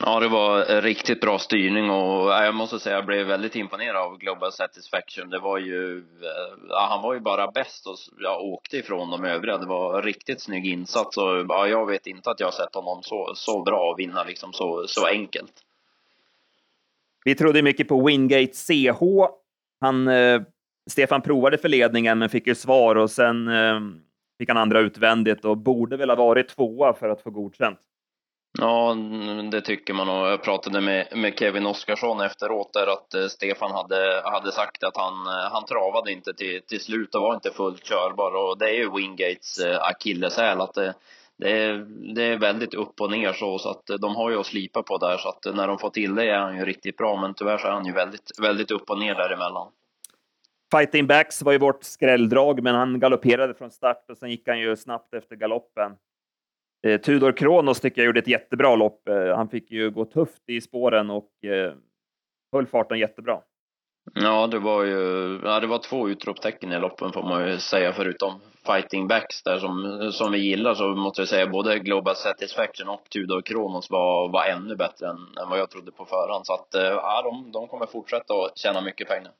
Ja, 0.00 0.20
det 0.20 0.28
var 0.28 0.80
riktigt 0.80 1.20
bra 1.20 1.38
styrning 1.38 1.90
och 1.90 2.30
jag 2.30 2.54
måste 2.54 2.78
säga 2.78 2.96
jag 2.96 3.06
blev 3.06 3.26
väldigt 3.26 3.56
imponerad 3.56 3.96
av 3.96 4.18
Global 4.18 4.52
Satisfaction. 4.52 5.30
Det 5.30 5.38
var 5.38 5.58
ju, 5.58 5.98
eh, 5.98 6.58
ja, 6.68 6.86
han 6.90 7.02
var 7.02 7.14
ju 7.14 7.20
bara 7.20 7.50
bäst 7.50 7.86
och 7.86 7.96
jag 8.18 8.42
åkte 8.42 8.76
ifrån 8.76 9.10
de 9.10 9.24
övriga. 9.24 9.58
Det 9.58 9.66
var 9.66 10.02
riktigt 10.02 10.40
snygg 10.40 10.66
insats 10.66 11.16
och 11.16 11.46
ja, 11.48 11.68
jag 11.68 11.86
vet 11.86 12.06
inte 12.06 12.30
att 12.30 12.40
jag 12.40 12.46
har 12.46 12.52
sett 12.52 12.74
honom 12.74 13.02
så, 13.02 13.32
så 13.34 13.62
bra 13.62 13.90
och 13.90 13.98
vinna 13.98 14.24
liksom 14.24 14.52
så, 14.52 14.84
så 14.86 15.06
enkelt. 15.06 15.52
Vi 17.24 17.34
trodde 17.34 17.62
mycket 17.62 17.88
på 17.88 18.06
Wingate 18.06 18.52
CH. 18.54 19.02
Han, 19.80 20.08
eh, 20.08 20.42
Stefan 20.90 21.22
provade 21.22 21.58
för 21.58 21.68
ledningen 21.68 22.18
men 22.18 22.28
fick 22.28 22.46
ju 22.46 22.54
svar 22.54 22.96
och 22.96 23.10
sen 23.10 23.48
eh, 23.48 23.80
fick 24.38 24.48
han 24.48 24.58
andra 24.58 24.80
utvändigt 24.80 25.44
och 25.44 25.56
borde 25.56 25.96
väl 25.96 26.10
ha 26.10 26.16
varit 26.16 26.48
tvåa 26.48 26.94
för 26.94 27.08
att 27.08 27.22
få 27.22 27.30
godkänt. 27.30 27.78
Ja, 28.58 28.96
det 29.50 29.60
tycker 29.60 29.94
man 29.94 30.08
och 30.08 30.28
jag 30.28 30.42
pratade 30.42 30.80
med, 30.80 31.08
med 31.16 31.38
Kevin 31.38 31.66
Oskarsson 31.66 32.20
efteråt 32.20 32.72
där 32.72 32.86
att 32.86 33.14
eh, 33.14 33.26
Stefan 33.26 33.70
hade, 33.70 34.22
hade 34.24 34.52
sagt 34.52 34.84
att 34.84 34.96
han, 34.96 35.26
eh, 35.26 35.52
han 35.52 35.64
travade 35.64 36.12
inte 36.12 36.34
till, 36.34 36.62
till 36.62 36.80
slut 36.80 37.14
och 37.14 37.22
var 37.22 37.34
inte 37.34 37.50
fullt 37.50 37.84
körbar 37.84 38.34
och 38.34 38.58
det 38.58 38.68
är 38.68 38.74
ju 38.74 38.90
Wingates 38.90 39.58
eh, 39.58 39.82
akilleshäl 39.82 40.60
att 40.60 40.74
det, 40.74 40.94
det, 41.36 41.50
är, 41.50 41.86
det 42.14 42.22
är 42.22 42.36
väldigt 42.36 42.74
upp 42.74 43.00
och 43.00 43.10
ner 43.10 43.32
så, 43.32 43.58
så 43.58 43.70
att 43.70 43.90
eh, 43.90 43.96
de 43.96 44.16
har 44.16 44.30
ju 44.30 44.40
att 44.40 44.46
slipa 44.46 44.82
på 44.82 44.98
där 44.98 45.16
så 45.16 45.28
att 45.28 45.46
eh, 45.46 45.54
när 45.54 45.68
de 45.68 45.78
får 45.78 45.90
till 45.90 46.14
det 46.14 46.30
är 46.30 46.38
han 46.38 46.58
ju 46.58 46.64
riktigt 46.64 46.96
bra 46.96 47.20
men 47.20 47.34
tyvärr 47.34 47.58
så 47.58 47.66
är 47.66 47.72
han 47.72 47.86
ju 47.86 47.92
väldigt, 47.92 48.30
väldigt 48.42 48.70
upp 48.70 48.90
och 48.90 48.98
ner 48.98 49.14
däremellan. 49.14 49.68
Fighting 50.70 51.06
Backs 51.06 51.42
var 51.42 51.52
ju 51.52 51.58
vårt 51.58 51.84
skrälldrag, 51.84 52.62
men 52.62 52.74
han 52.74 53.00
galopperade 53.00 53.54
från 53.54 53.70
start 53.70 54.10
och 54.10 54.16
sen 54.16 54.30
gick 54.30 54.48
han 54.48 54.58
ju 54.58 54.76
snabbt 54.76 55.14
efter 55.14 55.36
galoppen. 55.36 55.92
Eh, 56.84 57.00
Tudor 57.00 57.32
Kronos 57.32 57.80
tycker 57.80 58.00
jag 58.00 58.06
gjorde 58.06 58.20
ett 58.20 58.28
jättebra 58.28 58.76
lopp. 58.76 59.08
Eh, 59.08 59.36
han 59.36 59.48
fick 59.48 59.70
ju 59.70 59.90
gå 59.90 60.04
tufft 60.04 60.42
i 60.48 60.60
spåren 60.60 61.10
och 61.10 61.44
eh, 61.44 61.72
höll 62.52 62.66
farten 62.66 62.98
jättebra. 62.98 63.40
Ja, 64.14 64.46
det 64.46 64.58
var 64.58 64.84
ju 64.84 65.40
ja, 65.44 65.60
det 65.60 65.66
var 65.66 65.78
två 65.78 66.08
utropstecken 66.08 66.72
i 66.72 66.78
loppen 66.78 67.12
får 67.12 67.22
man 67.22 67.48
ju 67.48 67.58
säga, 67.58 67.92
förutom 67.92 68.40
fighting 68.66 69.08
backs 69.08 69.42
där 69.42 69.58
som, 69.58 70.08
som 70.12 70.32
vi 70.32 70.38
gillar 70.38 70.74
så 70.74 70.88
måste 70.88 71.20
jag 71.20 71.28
säga 71.28 71.46
både 71.46 71.78
Global 71.78 72.16
Satisfaction 72.16 72.88
och 72.88 73.04
Tudor 73.10 73.42
Kronos 73.42 73.90
var, 73.90 74.28
var 74.28 74.44
ännu 74.44 74.76
bättre 74.76 75.06
än, 75.06 75.16
än 75.16 75.48
vad 75.50 75.58
jag 75.58 75.70
trodde 75.70 75.92
på 75.92 76.04
förhand. 76.04 76.46
Så 76.46 76.54
att 76.54 76.74
eh, 76.74 76.82
ja, 76.82 77.22
de, 77.22 77.52
de 77.52 77.68
kommer 77.68 77.86
fortsätta 77.86 78.34
att 78.34 78.58
tjäna 78.58 78.80
mycket 78.80 79.08
pengar. 79.08 79.32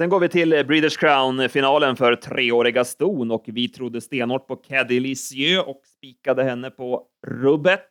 Sen 0.00 0.08
går 0.08 0.20
vi 0.20 0.28
till 0.28 0.52
eh, 0.52 0.62
Breeders 0.62 0.96
Crown-finalen 0.96 1.96
för 1.96 2.14
treåriga 2.14 2.84
ston 2.84 3.30
och 3.30 3.44
vi 3.46 3.68
trodde 3.68 4.00
stenhårt 4.00 4.46
på 4.46 4.56
Caddy 4.56 5.00
Lisieux 5.00 5.66
och 5.66 5.80
spikade 5.96 6.44
henne 6.44 6.70
på 6.70 7.02
rubbet. 7.26 7.86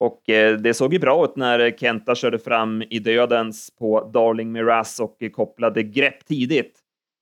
Och 0.00 0.30
eh, 0.30 0.56
det 0.56 0.74
såg 0.74 0.92
ju 0.92 0.98
bra 0.98 1.24
ut 1.24 1.36
när 1.36 1.70
Kenta 1.70 2.14
körde 2.14 2.38
fram 2.38 2.82
i 2.90 2.98
dödens 2.98 3.70
på 3.78 4.10
Darling 4.14 4.52
Miraz 4.52 5.00
och 5.00 5.16
kopplade 5.32 5.82
grepp 5.82 6.26
tidigt. 6.26 6.78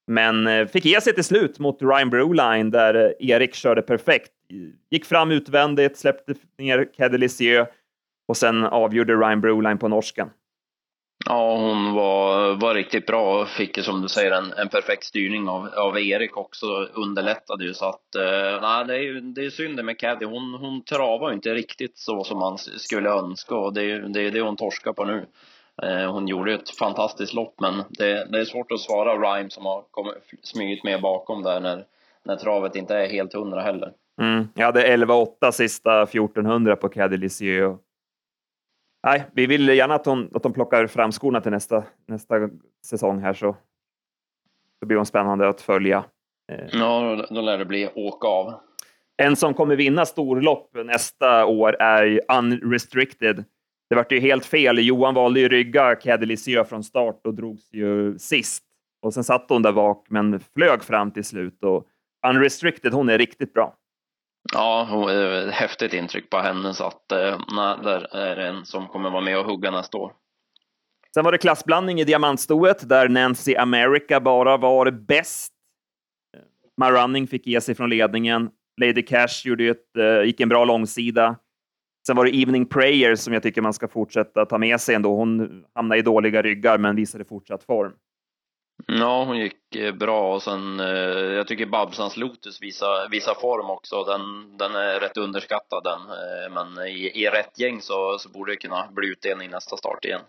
Men 0.06 0.46
eh, 0.46 0.66
fick 0.66 0.84
ge 0.84 1.00
sig 1.00 1.14
till 1.14 1.24
slut 1.24 1.58
mot 1.58 1.82
Ryan 1.82 2.10
Broline 2.10 2.70
där 2.70 3.14
Erik 3.20 3.54
körde 3.54 3.82
perfekt. 3.82 4.32
Gick 4.90 5.04
fram 5.04 5.30
utvändigt, 5.30 5.96
släppte 5.96 6.34
ner 6.58 6.92
Caddy 6.96 7.18
Lisieux 7.18 7.70
och 8.28 8.36
sen 8.36 8.64
avgjorde 8.64 9.14
Ryan 9.14 9.40
Broline 9.40 9.78
på 9.78 9.88
norsken. 9.88 10.28
Ja, 11.28 11.56
hon 11.56 11.94
var, 11.94 12.54
var 12.54 12.74
riktigt 12.74 13.06
bra 13.06 13.40
och 13.40 13.48
fick 13.48 13.84
som 13.84 14.02
du 14.02 14.08
säger 14.08 14.30
en, 14.30 14.52
en 14.52 14.68
perfekt 14.68 15.04
styrning 15.04 15.48
av, 15.48 15.68
av 15.74 15.98
Erik 15.98 16.36
också 16.36 16.66
underlättade 16.94 17.64
ju 17.64 17.74
så 17.74 17.84
att 17.84 18.14
eh, 18.14 18.60
nej, 18.62 18.84
det 18.84 18.94
är 18.94 19.00
ju 19.00 19.20
det 19.20 19.44
är 19.44 19.50
synd 19.50 19.84
med 19.84 19.98
Caddy. 19.98 20.26
Hon, 20.26 20.54
hon 20.54 20.84
travar 20.84 21.32
inte 21.32 21.54
riktigt 21.54 21.98
så 21.98 22.24
som 22.24 22.38
man 22.38 22.58
skulle 22.58 23.10
önska 23.10 23.54
och 23.54 23.74
det 23.74 23.82
är 23.82 23.98
det, 23.98 24.20
är 24.20 24.30
det 24.30 24.40
hon 24.40 24.56
torskar 24.56 24.92
på 24.92 25.04
nu. 25.04 25.26
Eh, 25.82 26.12
hon 26.12 26.28
gjorde 26.28 26.54
ett 26.54 26.70
fantastiskt 26.70 27.34
lopp 27.34 27.60
men 27.60 27.82
det, 27.88 28.26
det 28.30 28.40
är 28.40 28.44
svårt 28.44 28.72
att 28.72 28.80
svara 28.80 29.14
Rhyme 29.14 29.50
som 29.50 29.66
har 29.66 29.84
kommit, 29.90 30.14
smugit 30.42 30.84
med 30.84 31.00
bakom 31.00 31.42
där 31.42 31.60
när, 31.60 31.84
när 32.24 32.36
travet 32.36 32.76
inte 32.76 32.96
är 32.96 33.08
helt 33.08 33.34
hundra 33.34 33.60
heller. 33.60 33.92
Mm. 34.20 34.48
Jag 34.54 34.66
hade 34.66 34.96
11-8 34.96 35.50
sista 35.50 36.02
1400 36.02 36.76
på 36.76 36.88
Caddy 36.88 37.16
Lisieux 37.16 37.78
nej, 39.06 39.24
vi 39.32 39.46
vill 39.46 39.68
gärna 39.68 39.94
att 39.94 40.04
de, 40.04 40.30
att 40.34 40.42
de 40.42 40.52
plockar 40.52 40.86
fram 40.86 41.12
skorna 41.12 41.40
till 41.40 41.52
nästa, 41.52 41.84
nästa 42.08 42.34
säsong 42.86 43.20
här 43.20 43.34
så 43.34 43.56
det 44.80 44.86
blir 44.86 44.96
de 44.96 45.06
spännande 45.06 45.48
att 45.48 45.60
följa. 45.60 46.04
Eh, 46.52 46.66
ja, 46.72 47.26
då 47.30 47.40
lär 47.40 47.58
det 47.58 47.64
bli 47.64 47.88
åka 47.94 48.28
av. 48.28 48.54
En 49.22 49.36
som 49.36 49.54
kommer 49.54 49.76
vinna 49.76 50.06
storlopp 50.06 50.70
nästa 50.84 51.46
år 51.46 51.76
är 51.80 52.20
Unrestricted. 52.38 53.44
Det 53.88 53.94
vart 53.96 54.12
ju 54.12 54.20
helt 54.20 54.46
fel. 54.46 54.78
Johan 54.78 55.14
valde 55.14 55.40
ju 55.40 55.48
rygga 55.48 55.94
Caddy 55.94 56.36
från 56.68 56.84
start 56.84 57.20
och 57.26 57.34
drogs 57.34 57.72
ju 57.72 58.18
sist. 58.18 58.64
Och 59.02 59.14
sen 59.14 59.24
satt 59.24 59.46
hon 59.48 59.62
där 59.62 59.72
bak, 59.72 60.06
men 60.10 60.40
flög 60.40 60.82
fram 60.82 61.10
till 61.10 61.24
slut. 61.24 61.64
Och 61.64 61.86
Unrestricted, 62.26 62.92
hon 62.92 63.08
är 63.08 63.18
riktigt 63.18 63.54
bra. 63.54 63.76
Ja, 64.52 65.10
eh, 65.12 65.48
häftigt 65.48 65.94
intryck 65.94 66.30
på 66.30 66.38
henne 66.38 66.74
så 66.74 66.84
att 66.84 67.12
eh, 67.12 67.38
nej, 67.52 67.76
där 67.82 68.16
är 68.16 68.36
en 68.36 68.64
som 68.64 68.88
kommer 68.88 69.10
vara 69.10 69.20
med 69.20 69.38
och 69.38 69.46
hugga 69.46 69.70
nästa 69.70 69.98
år. 69.98 70.12
Sen 71.14 71.24
var 71.24 71.32
det 71.32 71.38
klassblandning 71.38 72.00
i 72.00 72.04
diamantstoet 72.04 72.88
där 72.88 73.08
Nancy 73.08 73.56
America 73.56 74.20
bara 74.20 74.56
var 74.56 74.90
bäst. 74.90 75.52
My 76.80 76.86
Running 76.86 77.26
fick 77.26 77.46
ge 77.46 77.60
sig 77.60 77.74
från 77.74 77.90
ledningen. 77.90 78.50
Lady 78.80 79.02
Cash 79.02 79.42
gjorde 79.44 79.64
ett, 79.68 79.96
eh, 79.98 80.22
gick 80.22 80.40
en 80.40 80.48
bra 80.48 80.64
långsida. 80.64 81.36
Sen 82.06 82.16
var 82.16 82.24
det 82.24 82.36
Evening 82.36 82.66
Prayer 82.66 83.14
som 83.14 83.32
jag 83.32 83.42
tycker 83.42 83.62
man 83.62 83.72
ska 83.72 83.88
fortsätta 83.88 84.46
ta 84.46 84.58
med 84.58 84.80
sig 84.80 84.94
ändå. 84.94 85.16
Hon 85.16 85.64
hamnade 85.74 85.98
i 85.98 86.02
dåliga 86.02 86.42
ryggar 86.42 86.78
men 86.78 86.96
visade 86.96 87.24
fortsatt 87.24 87.64
form. 87.64 87.92
Ja, 88.86 89.24
hon 89.24 89.38
gick 89.38 89.76
eh, 89.76 89.94
bra 89.94 90.34
och 90.34 90.42
sen 90.42 90.80
eh, 90.80 90.86
jag 91.36 91.46
tycker 91.46 91.66
Babsans 91.66 92.16
Lotus 92.16 92.62
visar, 92.62 93.08
visar 93.10 93.34
form 93.34 93.70
också. 93.70 94.04
Den, 94.04 94.56
den 94.58 94.74
är 94.74 95.00
rätt 95.00 95.16
underskattad 95.16 95.84
den, 95.84 96.00
eh, 96.00 96.54
men 96.54 96.86
i, 96.86 97.12
i 97.14 97.26
rätt 97.26 97.58
gäng 97.58 97.80
så, 97.80 98.18
så 98.18 98.28
borde 98.28 98.52
det 98.52 98.56
kunna 98.56 98.88
bli 98.90 99.08
utdelning 99.08 99.50
nästa 99.50 99.76
start 99.76 100.04
igen. 100.04 100.20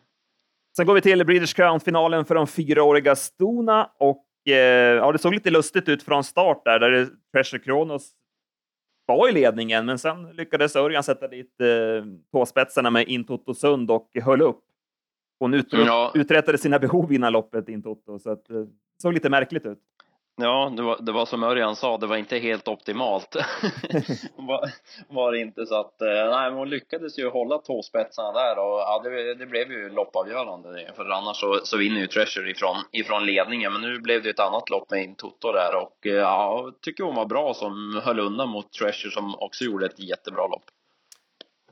Sen 0.77 0.86
går 0.86 0.94
vi 0.94 1.01
till 1.01 1.25
British 1.25 1.56
Crown-finalen 1.56 2.25
för 2.25 2.36
de 2.36 2.48
fyraåriga 2.48 3.16
stona 3.16 3.89
och 4.00 4.25
eh, 4.48 4.96
ja, 4.96 5.12
det 5.12 5.18
såg 5.18 5.34
lite 5.34 5.50
lustigt 5.50 5.89
ut 5.89 6.04
från 6.04 6.24
start 6.24 6.62
där, 6.66 6.80
där 6.80 7.08
Pressure 7.34 7.60
Kronos 7.60 8.12
var 9.06 9.30
i 9.30 9.32
ledningen, 9.32 9.86
men 9.86 10.00
sen 10.00 10.32
lyckades 10.32 10.75
Örjan 10.75 11.04
sätta 11.04 11.27
dit 11.27 11.62
eh, 11.62 12.06
tåspetsarna 12.32 12.89
med 12.89 13.08
Intoto 13.08 13.54
Sund 13.54 13.92
och 13.92 14.10
höll 14.24 14.42
upp. 14.42 14.63
Hon 15.39 15.53
utr 15.53 15.77
ja. 15.77 16.12
uträttade 16.15 16.58
sina 16.58 16.79
behov 16.79 17.13
innan 17.13 17.34
loppet 17.34 17.70
in 17.70 17.84
Toto, 17.84 18.20
så 18.20 18.32
att, 18.32 18.46
det 18.46 18.60
eh, 18.60 18.65
såg 19.01 19.13
lite 19.13 19.29
märkligt 19.29 19.65
ut. 19.65 19.79
Ja, 20.41 20.74
det 20.75 20.82
var, 20.82 20.98
det 21.01 21.12
var 21.12 21.25
som 21.25 21.44
Örjan 21.44 21.75
sa, 21.75 21.98
det 21.98 22.08
var 22.08 22.17
inte 22.17 22.38
helt 22.38 22.67
optimalt. 22.67 23.36
var, 24.36 24.70
var 25.10 25.32
det 25.32 25.39
inte 25.39 25.65
så 25.65 25.79
att, 25.79 26.01
eh, 26.01 26.08
nej, 26.08 26.50
men 26.50 26.53
hon 26.53 26.70
lyckades 26.70 27.20
ju 27.20 27.29
hålla 27.29 27.58
tåspetsarna 27.58 28.32
där 28.32 28.58
och 28.58 28.79
ja, 28.79 29.01
det, 29.03 29.36
det 29.36 29.46
blev 29.46 29.72
ju 29.72 29.89
loppavgörande 29.89 30.91
för 30.96 31.10
annars 31.10 31.38
så, 31.38 31.60
så 31.63 31.77
vinner 31.77 32.00
ju 32.00 32.08
Treasure 32.08 32.51
ifrån, 32.51 32.75
ifrån 32.91 33.25
ledningen. 33.25 33.74
Men 33.74 33.82
nu 33.82 34.00
blev 34.00 34.24
det 34.24 34.29
ett 34.29 34.39
annat 34.39 34.70
lopp 34.70 34.91
med 34.91 35.03
in 35.03 35.15
Toto 35.15 35.51
där 35.51 35.75
och 35.75 36.08
eh, 36.08 36.13
ja, 36.13 36.72
tycker 36.82 37.03
hon 37.03 37.15
var 37.15 37.25
bra 37.25 37.53
som 37.53 38.01
höll 38.03 38.20
undan 38.20 38.50
mot 38.50 38.74
Treasure 38.74 39.12
som 39.12 39.36
också 39.36 39.63
gjorde 39.63 39.86
ett 39.86 40.00
jättebra 40.00 40.48
lopp. 40.48 40.65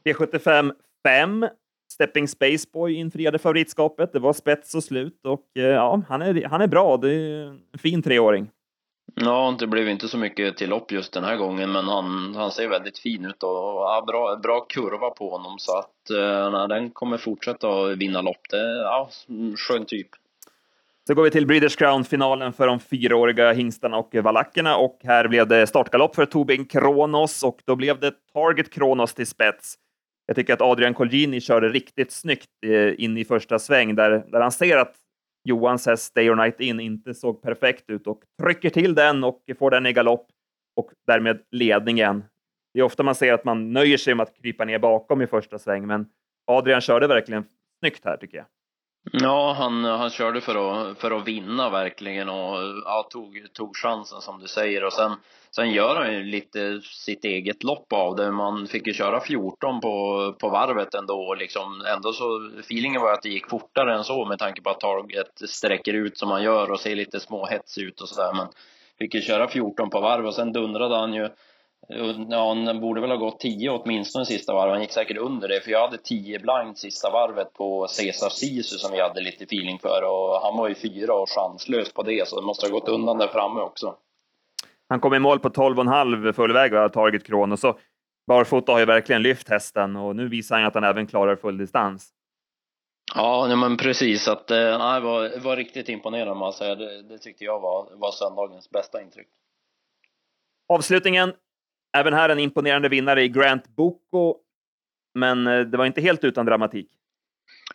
V75 0.03 0.71
5 1.07 1.47
Stepping 1.91 2.27
Spaceboy 2.27 2.93
infriade 2.93 3.39
favoritskapet. 3.39 4.13
Det 4.13 4.19
var 4.19 4.33
spets 4.33 4.75
och 4.75 4.83
slut 4.83 5.19
och 5.25 5.45
eh, 5.55 5.63
ja, 5.63 6.01
han 6.09 6.21
är, 6.21 6.47
han 6.47 6.61
är 6.61 6.67
bra. 6.67 6.97
Det 6.97 7.13
är 7.13 7.47
en 7.47 7.79
fin 7.79 8.01
treåring. 8.01 8.49
Ja, 9.15 9.55
det 9.59 9.67
blev 9.67 9.89
inte 9.89 10.07
så 10.07 10.17
mycket 10.17 10.57
till 10.57 10.69
lopp 10.69 10.91
just 10.91 11.13
den 11.13 11.23
här 11.23 11.37
gången, 11.37 11.71
men 11.71 11.85
han, 11.85 12.35
han 12.35 12.51
ser 12.51 12.67
väldigt 12.67 12.99
fin 12.99 13.25
ut 13.25 13.43
och 13.43 13.49
ja, 13.49 14.03
bra, 14.07 14.35
bra 14.35 14.65
kurva 14.69 15.09
på 15.09 15.29
honom 15.29 15.55
så 15.59 15.77
att 15.77 16.09
eh, 16.09 16.67
den 16.67 16.89
kommer 16.89 17.17
fortsätta 17.17 17.67
att 17.69 17.97
vinna 17.97 18.21
lopp. 18.21 18.49
Det 18.49 18.57
är 18.57 18.83
ja, 18.83 19.09
skön 19.57 19.85
typ. 19.85 20.07
Så 21.07 21.13
går 21.13 21.23
vi 21.23 21.31
till 21.31 21.47
Breeders 21.47 21.75
Crown-finalen 21.75 22.53
för 22.53 22.67
de 22.67 22.79
fyraåriga 22.79 23.51
hingstarna 23.51 23.97
och 23.97 24.15
valackerna 24.15 24.77
och 24.77 24.99
här 25.03 25.27
blev 25.27 25.47
det 25.47 25.67
startgalopp 25.67 26.15
för 26.15 26.25
Tobin 26.25 26.65
Kronos 26.65 27.43
och 27.43 27.59
då 27.65 27.75
blev 27.75 27.99
det 27.99 28.11
Target 28.33 28.73
Kronos 28.73 29.13
till 29.13 29.27
spets. 29.27 29.77
Jag 30.25 30.35
tycker 30.35 30.53
att 30.53 30.61
Adrian 30.61 30.93
Colgjini 30.93 31.41
körde 31.41 31.69
riktigt 31.69 32.11
snyggt 32.11 32.49
eh, 32.65 33.03
in 33.03 33.17
i 33.17 33.25
första 33.25 33.59
sväng 33.59 33.95
där, 33.95 34.25
där 34.31 34.41
han 34.41 34.51
ser 34.51 34.77
att 34.77 34.95
Johans 35.43 35.85
häst 35.85 36.03
Stay 36.03 36.29
or 36.29 36.35
Night 36.35 36.59
In 36.59 36.79
inte 36.79 37.13
såg 37.13 37.41
perfekt 37.41 37.89
ut 37.89 38.07
och 38.07 38.21
trycker 38.41 38.69
till 38.69 38.95
den 38.95 39.23
och 39.23 39.41
får 39.59 39.71
den 39.71 39.85
i 39.85 39.93
galopp 39.93 40.27
och 40.75 40.91
därmed 41.07 41.39
ledningen. 41.51 42.23
Det 42.73 42.79
är 42.79 42.83
ofta 42.83 43.03
man 43.03 43.15
ser 43.15 43.33
att 43.33 43.45
man 43.45 43.73
nöjer 43.73 43.97
sig 43.97 44.15
med 44.15 44.23
att 44.23 44.35
krypa 44.41 44.65
ner 44.65 44.79
bakom 44.79 45.21
i 45.21 45.27
första 45.27 45.59
sväng, 45.59 45.87
men 45.87 46.05
Adrian 46.47 46.81
körde 46.81 47.07
verkligen 47.07 47.45
snyggt 47.79 48.05
här 48.05 48.17
tycker 48.17 48.37
jag. 48.37 48.45
Ja, 49.11 49.53
han, 49.53 49.83
han 49.83 50.09
körde 50.09 50.41
för 50.41 50.55
att, 50.55 50.97
för 50.97 51.11
att 51.11 51.27
vinna 51.27 51.69
verkligen 51.69 52.29
och 52.29 52.57
ja, 52.85 53.07
tog, 53.11 53.45
tog 53.53 53.77
chansen 53.77 54.21
som 54.21 54.39
du 54.39 54.47
säger 54.47 54.83
och 54.83 54.93
sen, 54.93 55.11
sen 55.51 55.71
gör 55.71 55.95
han 55.95 56.13
ju 56.13 56.23
lite 56.23 56.81
sitt 56.81 57.25
eget 57.25 57.63
lopp 57.63 57.93
av 57.93 58.15
det. 58.15 58.31
Man 58.31 58.67
fick 58.67 58.87
ju 58.87 58.93
köra 58.93 59.19
14 59.21 59.81
på, 59.81 60.33
på 60.39 60.49
varvet 60.49 60.93
ändå 60.93 61.35
liksom. 61.35 61.85
Ändå 61.95 62.13
så, 62.13 62.49
feelingen 62.59 63.01
var 63.01 63.13
att 63.13 63.21
det 63.21 63.29
gick 63.29 63.49
fortare 63.49 63.95
än 63.95 64.03
så 64.03 64.25
med 64.25 64.39
tanke 64.39 64.61
på 64.61 64.69
att 64.69 64.79
taget 64.79 65.49
sträcker 65.49 65.93
ut 65.93 66.17
som 66.17 66.31
han 66.31 66.43
gör 66.43 66.71
och 66.71 66.79
ser 66.79 66.95
lite 66.95 67.19
småhets 67.19 67.77
ut 67.77 68.01
och 68.01 68.09
sådär. 68.09 68.33
Men 68.33 68.47
fick 68.99 69.15
ju 69.15 69.21
köra 69.21 69.47
14 69.47 69.89
på 69.89 69.99
varv 69.99 70.25
och 70.25 70.35
sen 70.35 70.53
dundrade 70.53 70.95
han 70.95 71.13
ju 71.13 71.29
Ja, 71.87 72.47
han 72.47 72.79
borde 72.81 73.01
väl 73.01 73.09
ha 73.09 73.17
gått 73.17 73.39
10 73.39 73.69
åtminstone 73.69 74.25
sista 74.25 74.53
varvet. 74.53 74.73
Han 74.73 74.81
gick 74.81 74.91
säkert 74.91 75.17
under 75.17 75.47
det, 75.47 75.61
för 75.61 75.71
jag 75.71 75.81
hade 75.81 75.97
10 75.97 76.39
blankt 76.39 76.79
sista 76.79 77.09
varvet 77.09 77.53
på 77.53 77.87
Cesar 77.87 78.29
Sisu 78.29 78.77
som 78.77 78.91
vi 78.91 79.01
hade 79.01 79.21
lite 79.21 79.43
feeling 79.43 79.79
för 79.79 80.03
och 80.03 80.41
han 80.41 80.57
var 80.57 80.67
ju 80.67 80.75
fyra 80.75 81.13
och 81.13 81.29
chanslös 81.29 81.93
på 81.93 82.03
det, 82.03 82.27
så 82.27 82.39
det 82.39 82.45
måste 82.45 82.65
ha 82.65 82.71
gått 82.71 82.89
undan 82.89 83.17
där 83.17 83.27
framme 83.27 83.59
också. 83.59 83.95
Han 84.89 84.99
kom 84.99 85.13
i 85.13 85.19
mål 85.19 85.39
på 85.39 85.49
12,5 85.49 86.33
fullväg 86.33 86.73
och 86.73 86.79
har 86.79 86.89
tagit 86.89 87.27
Kronos. 87.27 87.61
Så 87.61 87.77
barfota 88.27 88.71
har 88.71 88.79
ju 88.79 88.85
verkligen 88.85 89.21
lyft 89.21 89.49
hästen 89.49 89.95
och 89.95 90.15
nu 90.15 90.27
visar 90.27 90.55
han 90.55 90.65
att 90.65 90.73
han 90.73 90.83
även 90.83 91.07
klarar 91.07 91.35
full 91.35 91.57
distans. 91.57 92.09
Ja, 93.15 93.55
men 93.55 93.77
precis. 93.77 94.27
Att, 94.27 94.51
eh, 94.51 94.77
nej, 94.77 94.99
det 95.01 95.05
var, 95.05 95.39
var 95.39 95.55
riktigt 95.55 95.89
imponerande. 95.89 96.75
Det, 96.75 97.01
det 97.01 97.17
tyckte 97.17 97.43
jag 97.43 97.59
var, 97.59 97.87
var 97.91 98.11
söndagens 98.11 98.69
bästa 98.69 99.01
intryck. 99.01 99.27
Avslutningen 100.73 101.33
Även 101.95 102.13
här 102.13 102.29
en 102.29 102.39
imponerande 102.39 102.89
vinnare 102.89 103.23
i 103.23 103.29
Grant 103.29 103.67
Boko, 103.67 104.35
men 105.13 105.47
eh, 105.47 105.59
det 105.59 105.77
var 105.77 105.85
inte 105.85 106.01
helt 106.01 106.23
utan 106.23 106.45
dramatik. 106.45 106.87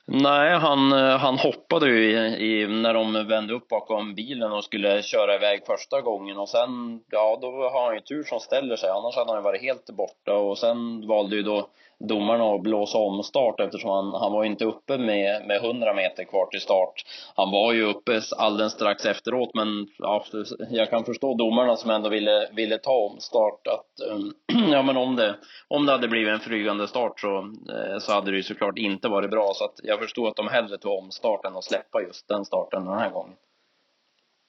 Nej, 0.06 0.58
han, 0.58 0.92
eh, 0.92 1.18
han 1.18 1.38
hoppade 1.38 1.88
ju 1.88 2.04
i, 2.04 2.62
i, 2.62 2.66
när 2.66 2.94
de 2.94 3.28
vände 3.28 3.54
upp 3.54 3.68
bakom 3.68 4.14
bilen 4.14 4.52
och 4.52 4.64
skulle 4.64 5.02
köra 5.02 5.34
iväg 5.34 5.60
första 5.66 6.00
gången 6.00 6.38
och 6.38 6.48
sen, 6.48 7.00
ja 7.10 7.38
då 7.42 7.46
har 7.72 7.86
han 7.86 7.94
ju 7.94 8.00
tur 8.00 8.22
som 8.22 8.40
ställer 8.40 8.76
sig, 8.76 8.90
annars 8.90 9.16
hade 9.16 9.30
han 9.30 9.38
ju 9.38 9.42
varit 9.42 9.62
helt 9.62 9.90
borta 9.90 10.34
och 10.34 10.58
sen 10.58 11.06
valde 11.06 11.36
ju 11.36 11.42
då 11.42 11.68
domarna 12.08 12.44
att 12.44 12.62
blåsa 12.62 12.98
om 12.98 13.22
start 13.22 13.60
eftersom 13.60 13.90
han, 13.90 14.20
han 14.20 14.32
var 14.32 14.44
inte 14.44 14.64
uppe 14.64 14.98
med, 14.98 15.46
med 15.46 15.56
100 15.56 15.94
meter 15.94 16.24
kvar 16.24 16.46
till 16.46 16.60
start. 16.60 17.04
Han 17.36 17.50
var 17.50 17.72
ju 17.72 17.84
uppe 17.84 18.20
alldeles 18.36 18.72
strax 18.72 19.06
efteråt 19.06 19.50
men 19.54 19.86
ja, 19.98 20.24
jag 20.70 20.90
kan 20.90 21.04
förstå 21.04 21.34
domarna 21.34 21.76
som 21.76 21.90
ändå 21.90 22.08
ville, 22.08 22.48
ville 22.52 22.78
ta 22.78 22.92
om 22.92 23.20
start 23.20 23.66
att 23.66 24.08
um, 24.10 24.32
ja 24.72 24.82
men 24.82 24.96
om 24.96 25.16
det, 25.16 25.34
om 25.68 25.86
det 25.86 25.92
hade 25.92 26.08
blivit 26.08 26.32
en 26.32 26.40
flygande 26.40 26.88
start 26.88 27.20
så, 27.20 27.38
eh, 27.38 27.98
så 27.98 28.12
hade 28.12 28.30
det 28.30 28.36
ju 28.36 28.42
såklart 28.42 28.78
inte 28.78 29.08
varit 29.08 29.30
bra 29.30 29.52
så 29.54 29.64
att 29.64 29.80
jag 29.82 29.98
förstår 29.98 30.28
att 30.28 30.36
de 30.36 30.48
hellre 30.48 30.78
tog 30.78 30.98
om 30.98 31.10
starten 31.10 31.56
och 31.56 31.64
släppa 31.64 32.02
just 32.02 32.28
den 32.28 32.44
starten 32.44 32.84
den 32.84 32.98
här 32.98 33.10
gången. 33.10 33.34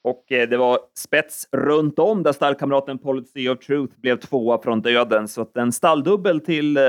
Och 0.03 0.31
eh, 0.31 0.49
det 0.49 0.57
var 0.57 0.79
spets 0.95 1.47
runt 1.51 1.99
om 1.99 2.23
där 2.23 2.31
stallkamraten 2.31 2.97
Policy 2.97 3.49
of 3.49 3.59
Truth 3.59 3.99
blev 3.99 4.19
tvåa 4.19 4.61
från 4.61 4.81
döden, 4.81 5.27
så 5.27 5.41
att 5.41 5.57
en 5.57 5.71
stalldubbel 5.71 6.39
till 6.39 6.77
eh, 6.77 6.83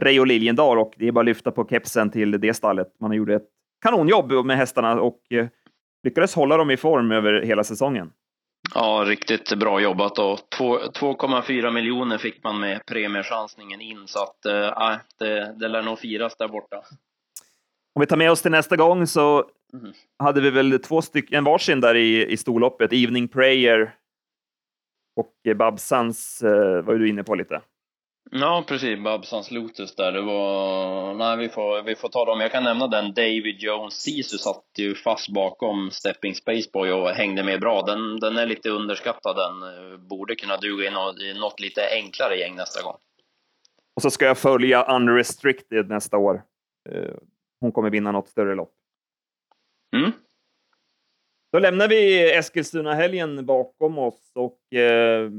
Reijo 0.00 0.24
Liljendal 0.24 0.78
och 0.78 0.94
det 0.96 1.08
är 1.08 1.12
bara 1.12 1.20
att 1.20 1.26
lyfta 1.26 1.50
på 1.50 1.66
kepsen 1.70 2.10
till 2.10 2.40
det 2.40 2.54
stallet. 2.54 2.88
Man 3.00 3.12
gjorde 3.12 3.34
ett 3.34 3.48
kanonjobb 3.82 4.46
med 4.46 4.56
hästarna 4.56 5.00
och 5.00 5.20
eh, 5.30 5.46
lyckades 6.02 6.34
hålla 6.34 6.56
dem 6.56 6.70
i 6.70 6.76
form 6.76 7.12
över 7.12 7.42
hela 7.42 7.64
säsongen. 7.64 8.12
Ja, 8.74 9.04
riktigt 9.06 9.58
bra 9.58 9.80
jobbat 9.80 10.18
och 10.18 10.38
2,4 10.58 11.70
miljoner 11.70 12.18
fick 12.18 12.44
man 12.44 12.60
med 12.60 12.86
premiechansningen 12.86 13.80
in 13.80 14.02
så 14.06 14.22
att 14.22 14.46
äh, 14.46 14.96
det, 15.18 15.54
det 15.58 15.68
lär 15.68 15.82
nog 15.82 15.98
firas 15.98 16.36
där 16.36 16.48
borta. 16.48 16.76
Om 17.94 18.00
vi 18.00 18.06
tar 18.06 18.16
med 18.16 18.30
oss 18.30 18.42
till 18.42 18.50
nästa 18.50 18.76
gång 18.76 19.06
så 19.06 19.44
mm. 19.72 19.92
hade 20.18 20.40
vi 20.40 20.50
väl 20.50 20.78
två 20.78 21.02
stycken, 21.02 21.38
en 21.38 21.44
varsin 21.44 21.80
där 21.80 21.94
i, 21.94 22.26
i 22.26 22.36
storloppet, 22.36 22.92
Evening 22.92 23.28
Prayer 23.28 23.94
och 25.16 25.56
Babsans 25.56 26.42
eh, 26.42 26.82
var 26.82 26.94
du 26.94 27.08
inne 27.08 27.24
på 27.24 27.34
lite. 27.34 27.60
Ja, 28.34 28.64
precis. 28.68 28.98
Babsans 28.98 29.50
Lotus 29.50 29.94
där. 29.96 30.12
Det 30.12 30.20
var... 30.20 31.14
Nej, 31.14 31.36
vi 31.36 31.48
får, 31.48 31.82
vi 31.82 31.94
får 31.94 32.08
ta 32.08 32.24
dem. 32.24 32.40
Jag 32.40 32.52
kan 32.52 32.64
nämna 32.64 32.86
den. 32.86 33.14
David 33.14 33.56
Jones 33.58 33.94
Sisu 33.94 34.38
satt 34.38 34.64
ju 34.78 34.94
fast 34.94 35.28
bakom 35.28 35.90
Stepping 35.90 36.34
Spaceboy 36.34 36.92
och 36.92 37.08
hängde 37.08 37.44
med 37.44 37.60
bra. 37.60 37.82
Den, 37.82 38.20
den 38.20 38.36
är 38.36 38.46
lite 38.46 38.70
underskattad. 38.70 39.36
Den 39.36 39.62
eh, 39.62 39.98
borde 39.98 40.34
kunna 40.34 40.56
duga 40.56 40.88
i 40.88 40.90
något, 40.90 41.20
i 41.20 41.34
något 41.34 41.60
lite 41.60 41.80
enklare 41.90 42.36
gäng 42.36 42.56
nästa 42.56 42.82
gång. 42.82 42.96
Och 43.96 44.02
så 44.02 44.10
ska 44.10 44.24
jag 44.24 44.38
följa 44.38 44.96
Unrestricted 44.96 45.88
nästa 45.88 46.16
år. 46.16 46.42
Eh, 46.90 47.14
hon 47.60 47.72
kommer 47.72 47.90
vinna 47.90 48.12
något 48.12 48.28
större 48.28 48.54
lopp. 48.54 48.72
Mm. 49.96 50.12
Då 51.52 51.58
lämnar 51.58 51.88
vi 51.88 52.32
Eskilstuna-helgen 52.32 53.46
bakom 53.46 53.98
oss 53.98 54.32
och 54.34 54.74
eh, 54.78 55.30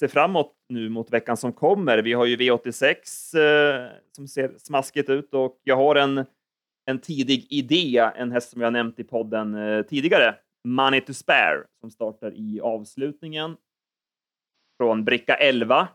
ser 0.00 0.08
framåt 0.08 0.52
nu 0.68 0.88
mot 0.88 1.12
veckan 1.12 1.36
som 1.36 1.52
kommer. 1.52 1.98
Vi 1.98 2.12
har 2.12 2.26
ju 2.26 2.36
V86 2.36 2.94
eh, 3.38 3.88
som 4.12 4.28
ser 4.28 4.54
smaskigt 4.58 5.10
ut 5.10 5.34
och 5.34 5.60
jag 5.64 5.76
har 5.76 5.96
en, 5.96 6.24
en 6.86 6.98
tidig 6.98 7.46
idé, 7.50 8.10
en 8.16 8.32
häst 8.32 8.50
som 8.50 8.60
jag 8.60 8.72
nämnt 8.72 8.98
i 8.98 9.04
podden 9.04 9.54
eh, 9.54 9.82
tidigare, 9.82 10.34
Money 10.68 11.00
to 11.00 11.12
Spare, 11.12 11.64
som 11.80 11.90
startar 11.90 12.32
i 12.34 12.60
avslutningen 12.60 13.56
från 14.80 15.04
bricka 15.04 15.34
11. 15.34 15.88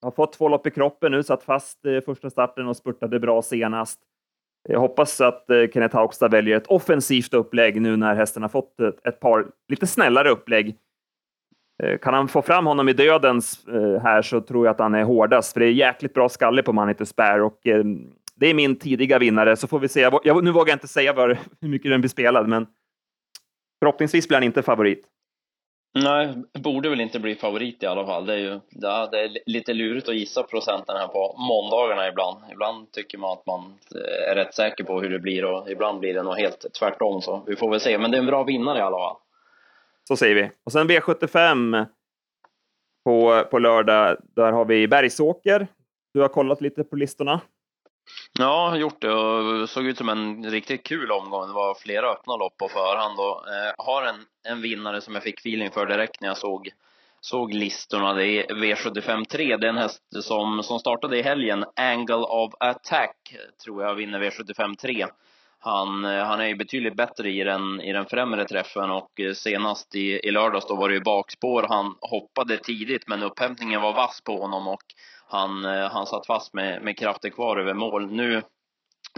Jag 0.00 0.06
har 0.06 0.12
fått 0.12 0.32
två 0.32 0.48
lopp 0.48 0.66
i 0.66 0.70
kroppen 0.70 1.12
nu, 1.12 1.22
satt 1.22 1.42
fast 1.42 1.86
eh, 1.86 2.00
första 2.00 2.30
starten 2.30 2.68
och 2.68 2.76
spurtade 2.76 3.20
bra 3.20 3.42
senast. 3.42 4.00
Jag 4.68 4.80
hoppas 4.80 5.20
att 5.20 5.50
eh, 5.50 5.68
Kenneth 5.74 5.96
Haugstad 5.96 6.28
väljer 6.28 6.56
ett 6.56 6.66
offensivt 6.66 7.34
upplägg 7.34 7.82
nu 7.82 7.96
när 7.96 8.14
hästen 8.14 8.42
har 8.42 8.48
fått 8.48 8.80
ett, 8.80 9.06
ett 9.06 9.20
par 9.20 9.46
lite 9.68 9.86
snällare 9.86 10.30
upplägg 10.30 10.78
Eh, 11.82 11.98
kan 11.98 12.14
han 12.14 12.28
få 12.28 12.42
fram 12.42 12.66
honom 12.66 12.88
i 12.88 12.92
dödens 12.92 13.68
eh, 13.68 14.02
här 14.02 14.22
så 14.22 14.40
tror 14.40 14.66
jag 14.66 14.72
att 14.72 14.78
han 14.78 14.94
är 14.94 15.04
hårdast, 15.04 15.52
för 15.52 15.60
det 15.60 15.66
är 15.66 15.70
jäkligt 15.70 16.14
bra 16.14 16.28
skalle 16.28 16.62
på 16.62 16.72
man 16.72 16.94
to 16.94 17.06
spär 17.06 17.40
och 17.40 17.66
eh, 17.66 17.84
det 18.34 18.46
är 18.46 18.54
min 18.54 18.78
tidiga 18.78 19.18
vinnare, 19.18 19.56
så 19.56 19.66
får 19.66 19.78
vi 19.78 19.88
se. 19.88 20.10
Jag, 20.24 20.44
nu 20.44 20.50
vågar 20.50 20.68
jag 20.68 20.76
inte 20.76 20.88
säga 20.88 21.12
var, 21.12 21.28
hur 21.60 21.68
mycket 21.68 21.90
den 21.90 22.00
blir 22.00 22.08
spelad, 22.08 22.48
men 22.48 22.66
förhoppningsvis 23.82 24.28
blir 24.28 24.36
han 24.36 24.44
inte 24.44 24.62
favorit. 24.62 25.08
Nej, 25.94 26.34
borde 26.58 26.88
väl 26.88 27.00
inte 27.00 27.20
bli 27.20 27.34
favorit 27.34 27.82
i 27.82 27.86
alla 27.86 28.06
fall. 28.06 28.26
Det 28.26 28.32
är 28.32 28.38
ju 28.38 28.60
ja, 28.70 29.08
det 29.12 29.20
är 29.20 29.38
lite 29.46 29.74
lurigt 29.74 30.08
att 30.08 30.14
gissa 30.14 30.42
procenten 30.42 30.96
här 30.96 31.08
på 31.08 31.34
måndagarna 31.38 32.08
ibland. 32.08 32.38
Ibland 32.52 32.92
tycker 32.92 33.18
man 33.18 33.32
att 33.32 33.46
man 33.46 33.74
är 34.30 34.34
rätt 34.34 34.54
säker 34.54 34.84
på 34.84 35.00
hur 35.00 35.10
det 35.10 35.18
blir 35.18 35.44
och 35.44 35.70
ibland 35.70 36.00
blir 36.00 36.14
det 36.14 36.22
nog 36.22 36.34
helt 36.34 36.66
tvärtom. 36.78 37.22
Så 37.22 37.42
vi 37.46 37.56
får 37.56 37.70
väl 37.70 37.80
se, 37.80 37.98
men 37.98 38.10
det 38.10 38.16
är 38.16 38.20
en 38.20 38.26
bra 38.26 38.42
vinnare 38.42 38.78
i 38.78 38.82
alla 38.82 38.98
fall. 38.98 39.16
Så 40.08 40.16
säger 40.16 40.34
vi. 40.34 40.50
Och 40.64 40.72
sen 40.72 40.90
V75 40.90 41.86
på, 43.04 43.44
på 43.50 43.58
lördag. 43.58 44.16
Där 44.36 44.52
har 44.52 44.64
vi 44.64 44.88
Bergsåker. 44.88 45.66
Du 46.14 46.20
har 46.20 46.28
kollat 46.28 46.60
lite 46.60 46.84
på 46.84 46.96
listorna. 46.96 47.40
Ja, 48.38 48.64
jag 48.64 48.70
har 48.70 48.76
gjort 48.76 49.02
det 49.02 49.12
och 49.12 49.58
det 49.58 49.68
såg 49.68 49.86
ut 49.86 49.98
som 49.98 50.08
en 50.08 50.50
riktigt 50.50 50.86
kul 50.86 51.10
omgång. 51.10 51.46
Det 51.46 51.52
var 51.52 51.74
flera 51.74 52.10
öppna 52.10 52.36
lopp 52.36 52.56
på 52.56 52.68
förhand 52.68 53.18
och 53.18 53.48
eh, 53.48 53.74
har 53.78 54.02
en, 54.02 54.24
en 54.48 54.62
vinnare 54.62 55.00
som 55.00 55.14
jag 55.14 55.22
fick 55.22 55.38
feeling 55.38 55.70
för 55.70 55.86
direkt 55.86 56.20
när 56.20 56.28
jag 56.28 56.36
såg, 56.36 56.70
såg 57.20 57.54
listorna. 57.54 58.14
Det 58.14 58.26
är 58.26 58.54
V75 58.54 59.24
3. 59.24 59.56
Det 59.56 59.66
är 59.66 59.70
en 59.70 59.76
häst 59.76 60.02
som, 60.22 60.62
som 60.62 60.78
startade 60.78 61.18
i 61.18 61.22
helgen. 61.22 61.64
Angle 61.76 62.14
of 62.14 62.54
Attack 62.60 63.36
tror 63.64 63.82
jag 63.82 63.94
vinner 63.94 64.20
V75 64.20 64.76
3. 64.76 65.06
Han, 65.64 66.04
eh, 66.04 66.24
han 66.24 66.40
är 66.40 66.46
ju 66.46 66.56
betydligt 66.56 66.96
bättre 66.96 67.30
i 67.30 67.44
den, 67.44 67.80
i 67.80 67.92
den 67.92 68.06
främre 68.06 68.44
träffen 68.44 68.90
och 68.90 69.20
eh, 69.20 69.32
senast 69.32 69.94
i, 69.94 70.28
i 70.28 70.30
lördags 70.30 70.66
då 70.66 70.74
var 70.74 70.88
det 70.88 70.94
ju 70.94 71.00
bakspår. 71.00 71.66
Han 71.68 71.94
hoppade 72.00 72.56
tidigt 72.56 73.08
men 73.08 73.22
upphämtningen 73.22 73.82
var 73.82 73.92
vass 73.92 74.20
på 74.24 74.36
honom 74.40 74.68
och 74.68 74.82
han, 75.28 75.64
eh, 75.64 75.90
han 75.90 76.06
satt 76.06 76.26
fast 76.26 76.54
med, 76.54 76.82
med 76.82 76.98
krafter 76.98 77.28
kvar 77.30 77.56
över 77.56 77.74
mål. 77.74 78.12
Nu 78.12 78.42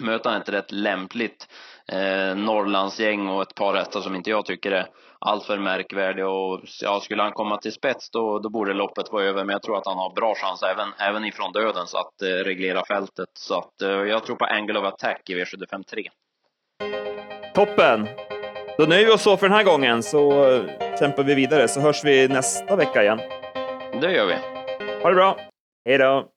möter 0.02 0.30
han 0.30 0.40
ett 0.40 0.48
rätt 0.48 0.72
lämpligt 0.72 1.48
eh, 1.88 2.36
Norrlandsgäng 2.36 3.28
och 3.28 3.42
ett 3.42 3.54
par 3.54 3.74
hästar 3.74 4.00
som 4.00 4.14
inte 4.14 4.30
jag 4.30 4.46
tycker 4.46 4.70
är 4.70 4.86
alltför 5.18 5.58
märkvärdiga. 5.58 6.28
Och, 6.28 6.60
ja, 6.82 7.00
skulle 7.00 7.22
han 7.22 7.32
komma 7.32 7.56
till 7.56 7.72
spets 7.72 8.10
då, 8.10 8.38
då 8.38 8.50
borde 8.50 8.74
loppet 8.74 9.12
vara 9.12 9.24
över, 9.24 9.44
men 9.44 9.52
jag 9.52 9.62
tror 9.62 9.78
att 9.78 9.86
han 9.86 9.98
har 9.98 10.14
bra 10.14 10.34
chans 10.34 10.62
även, 10.62 10.88
även 10.98 11.24
ifrån 11.24 11.52
döden 11.52 11.86
så 11.86 11.98
att 11.98 12.22
eh, 12.22 12.26
reglera 12.26 12.84
fältet. 12.84 13.28
Så 13.38 13.58
att 13.58 13.82
eh, 13.82 13.90
jag 13.90 14.24
tror 14.24 14.36
på 14.36 14.44
Angle 14.44 14.78
of 14.78 14.84
Attack 14.84 15.30
i 15.30 15.34
V753. 15.34 16.08
Toppen! 17.54 18.08
Då 18.78 18.84
nöjer 18.84 19.06
vi 19.06 19.12
oss 19.12 19.22
så 19.22 19.36
för 19.36 19.48
den 19.48 19.56
här 19.56 19.64
gången, 19.64 20.02
så 20.02 20.52
eh, 20.54 20.62
kämpar 20.98 21.22
vi 21.22 21.34
vidare, 21.34 21.68
så 21.68 21.80
hörs 21.80 22.04
vi 22.04 22.28
nästa 22.28 22.76
vecka 22.76 23.02
igen. 23.02 23.20
Det 24.00 24.12
gör 24.12 24.26
vi. 24.26 24.34
Ha 25.02 25.08
det 25.08 25.14
bra! 25.14 25.36
Hej 25.84 25.98
då! 25.98 26.33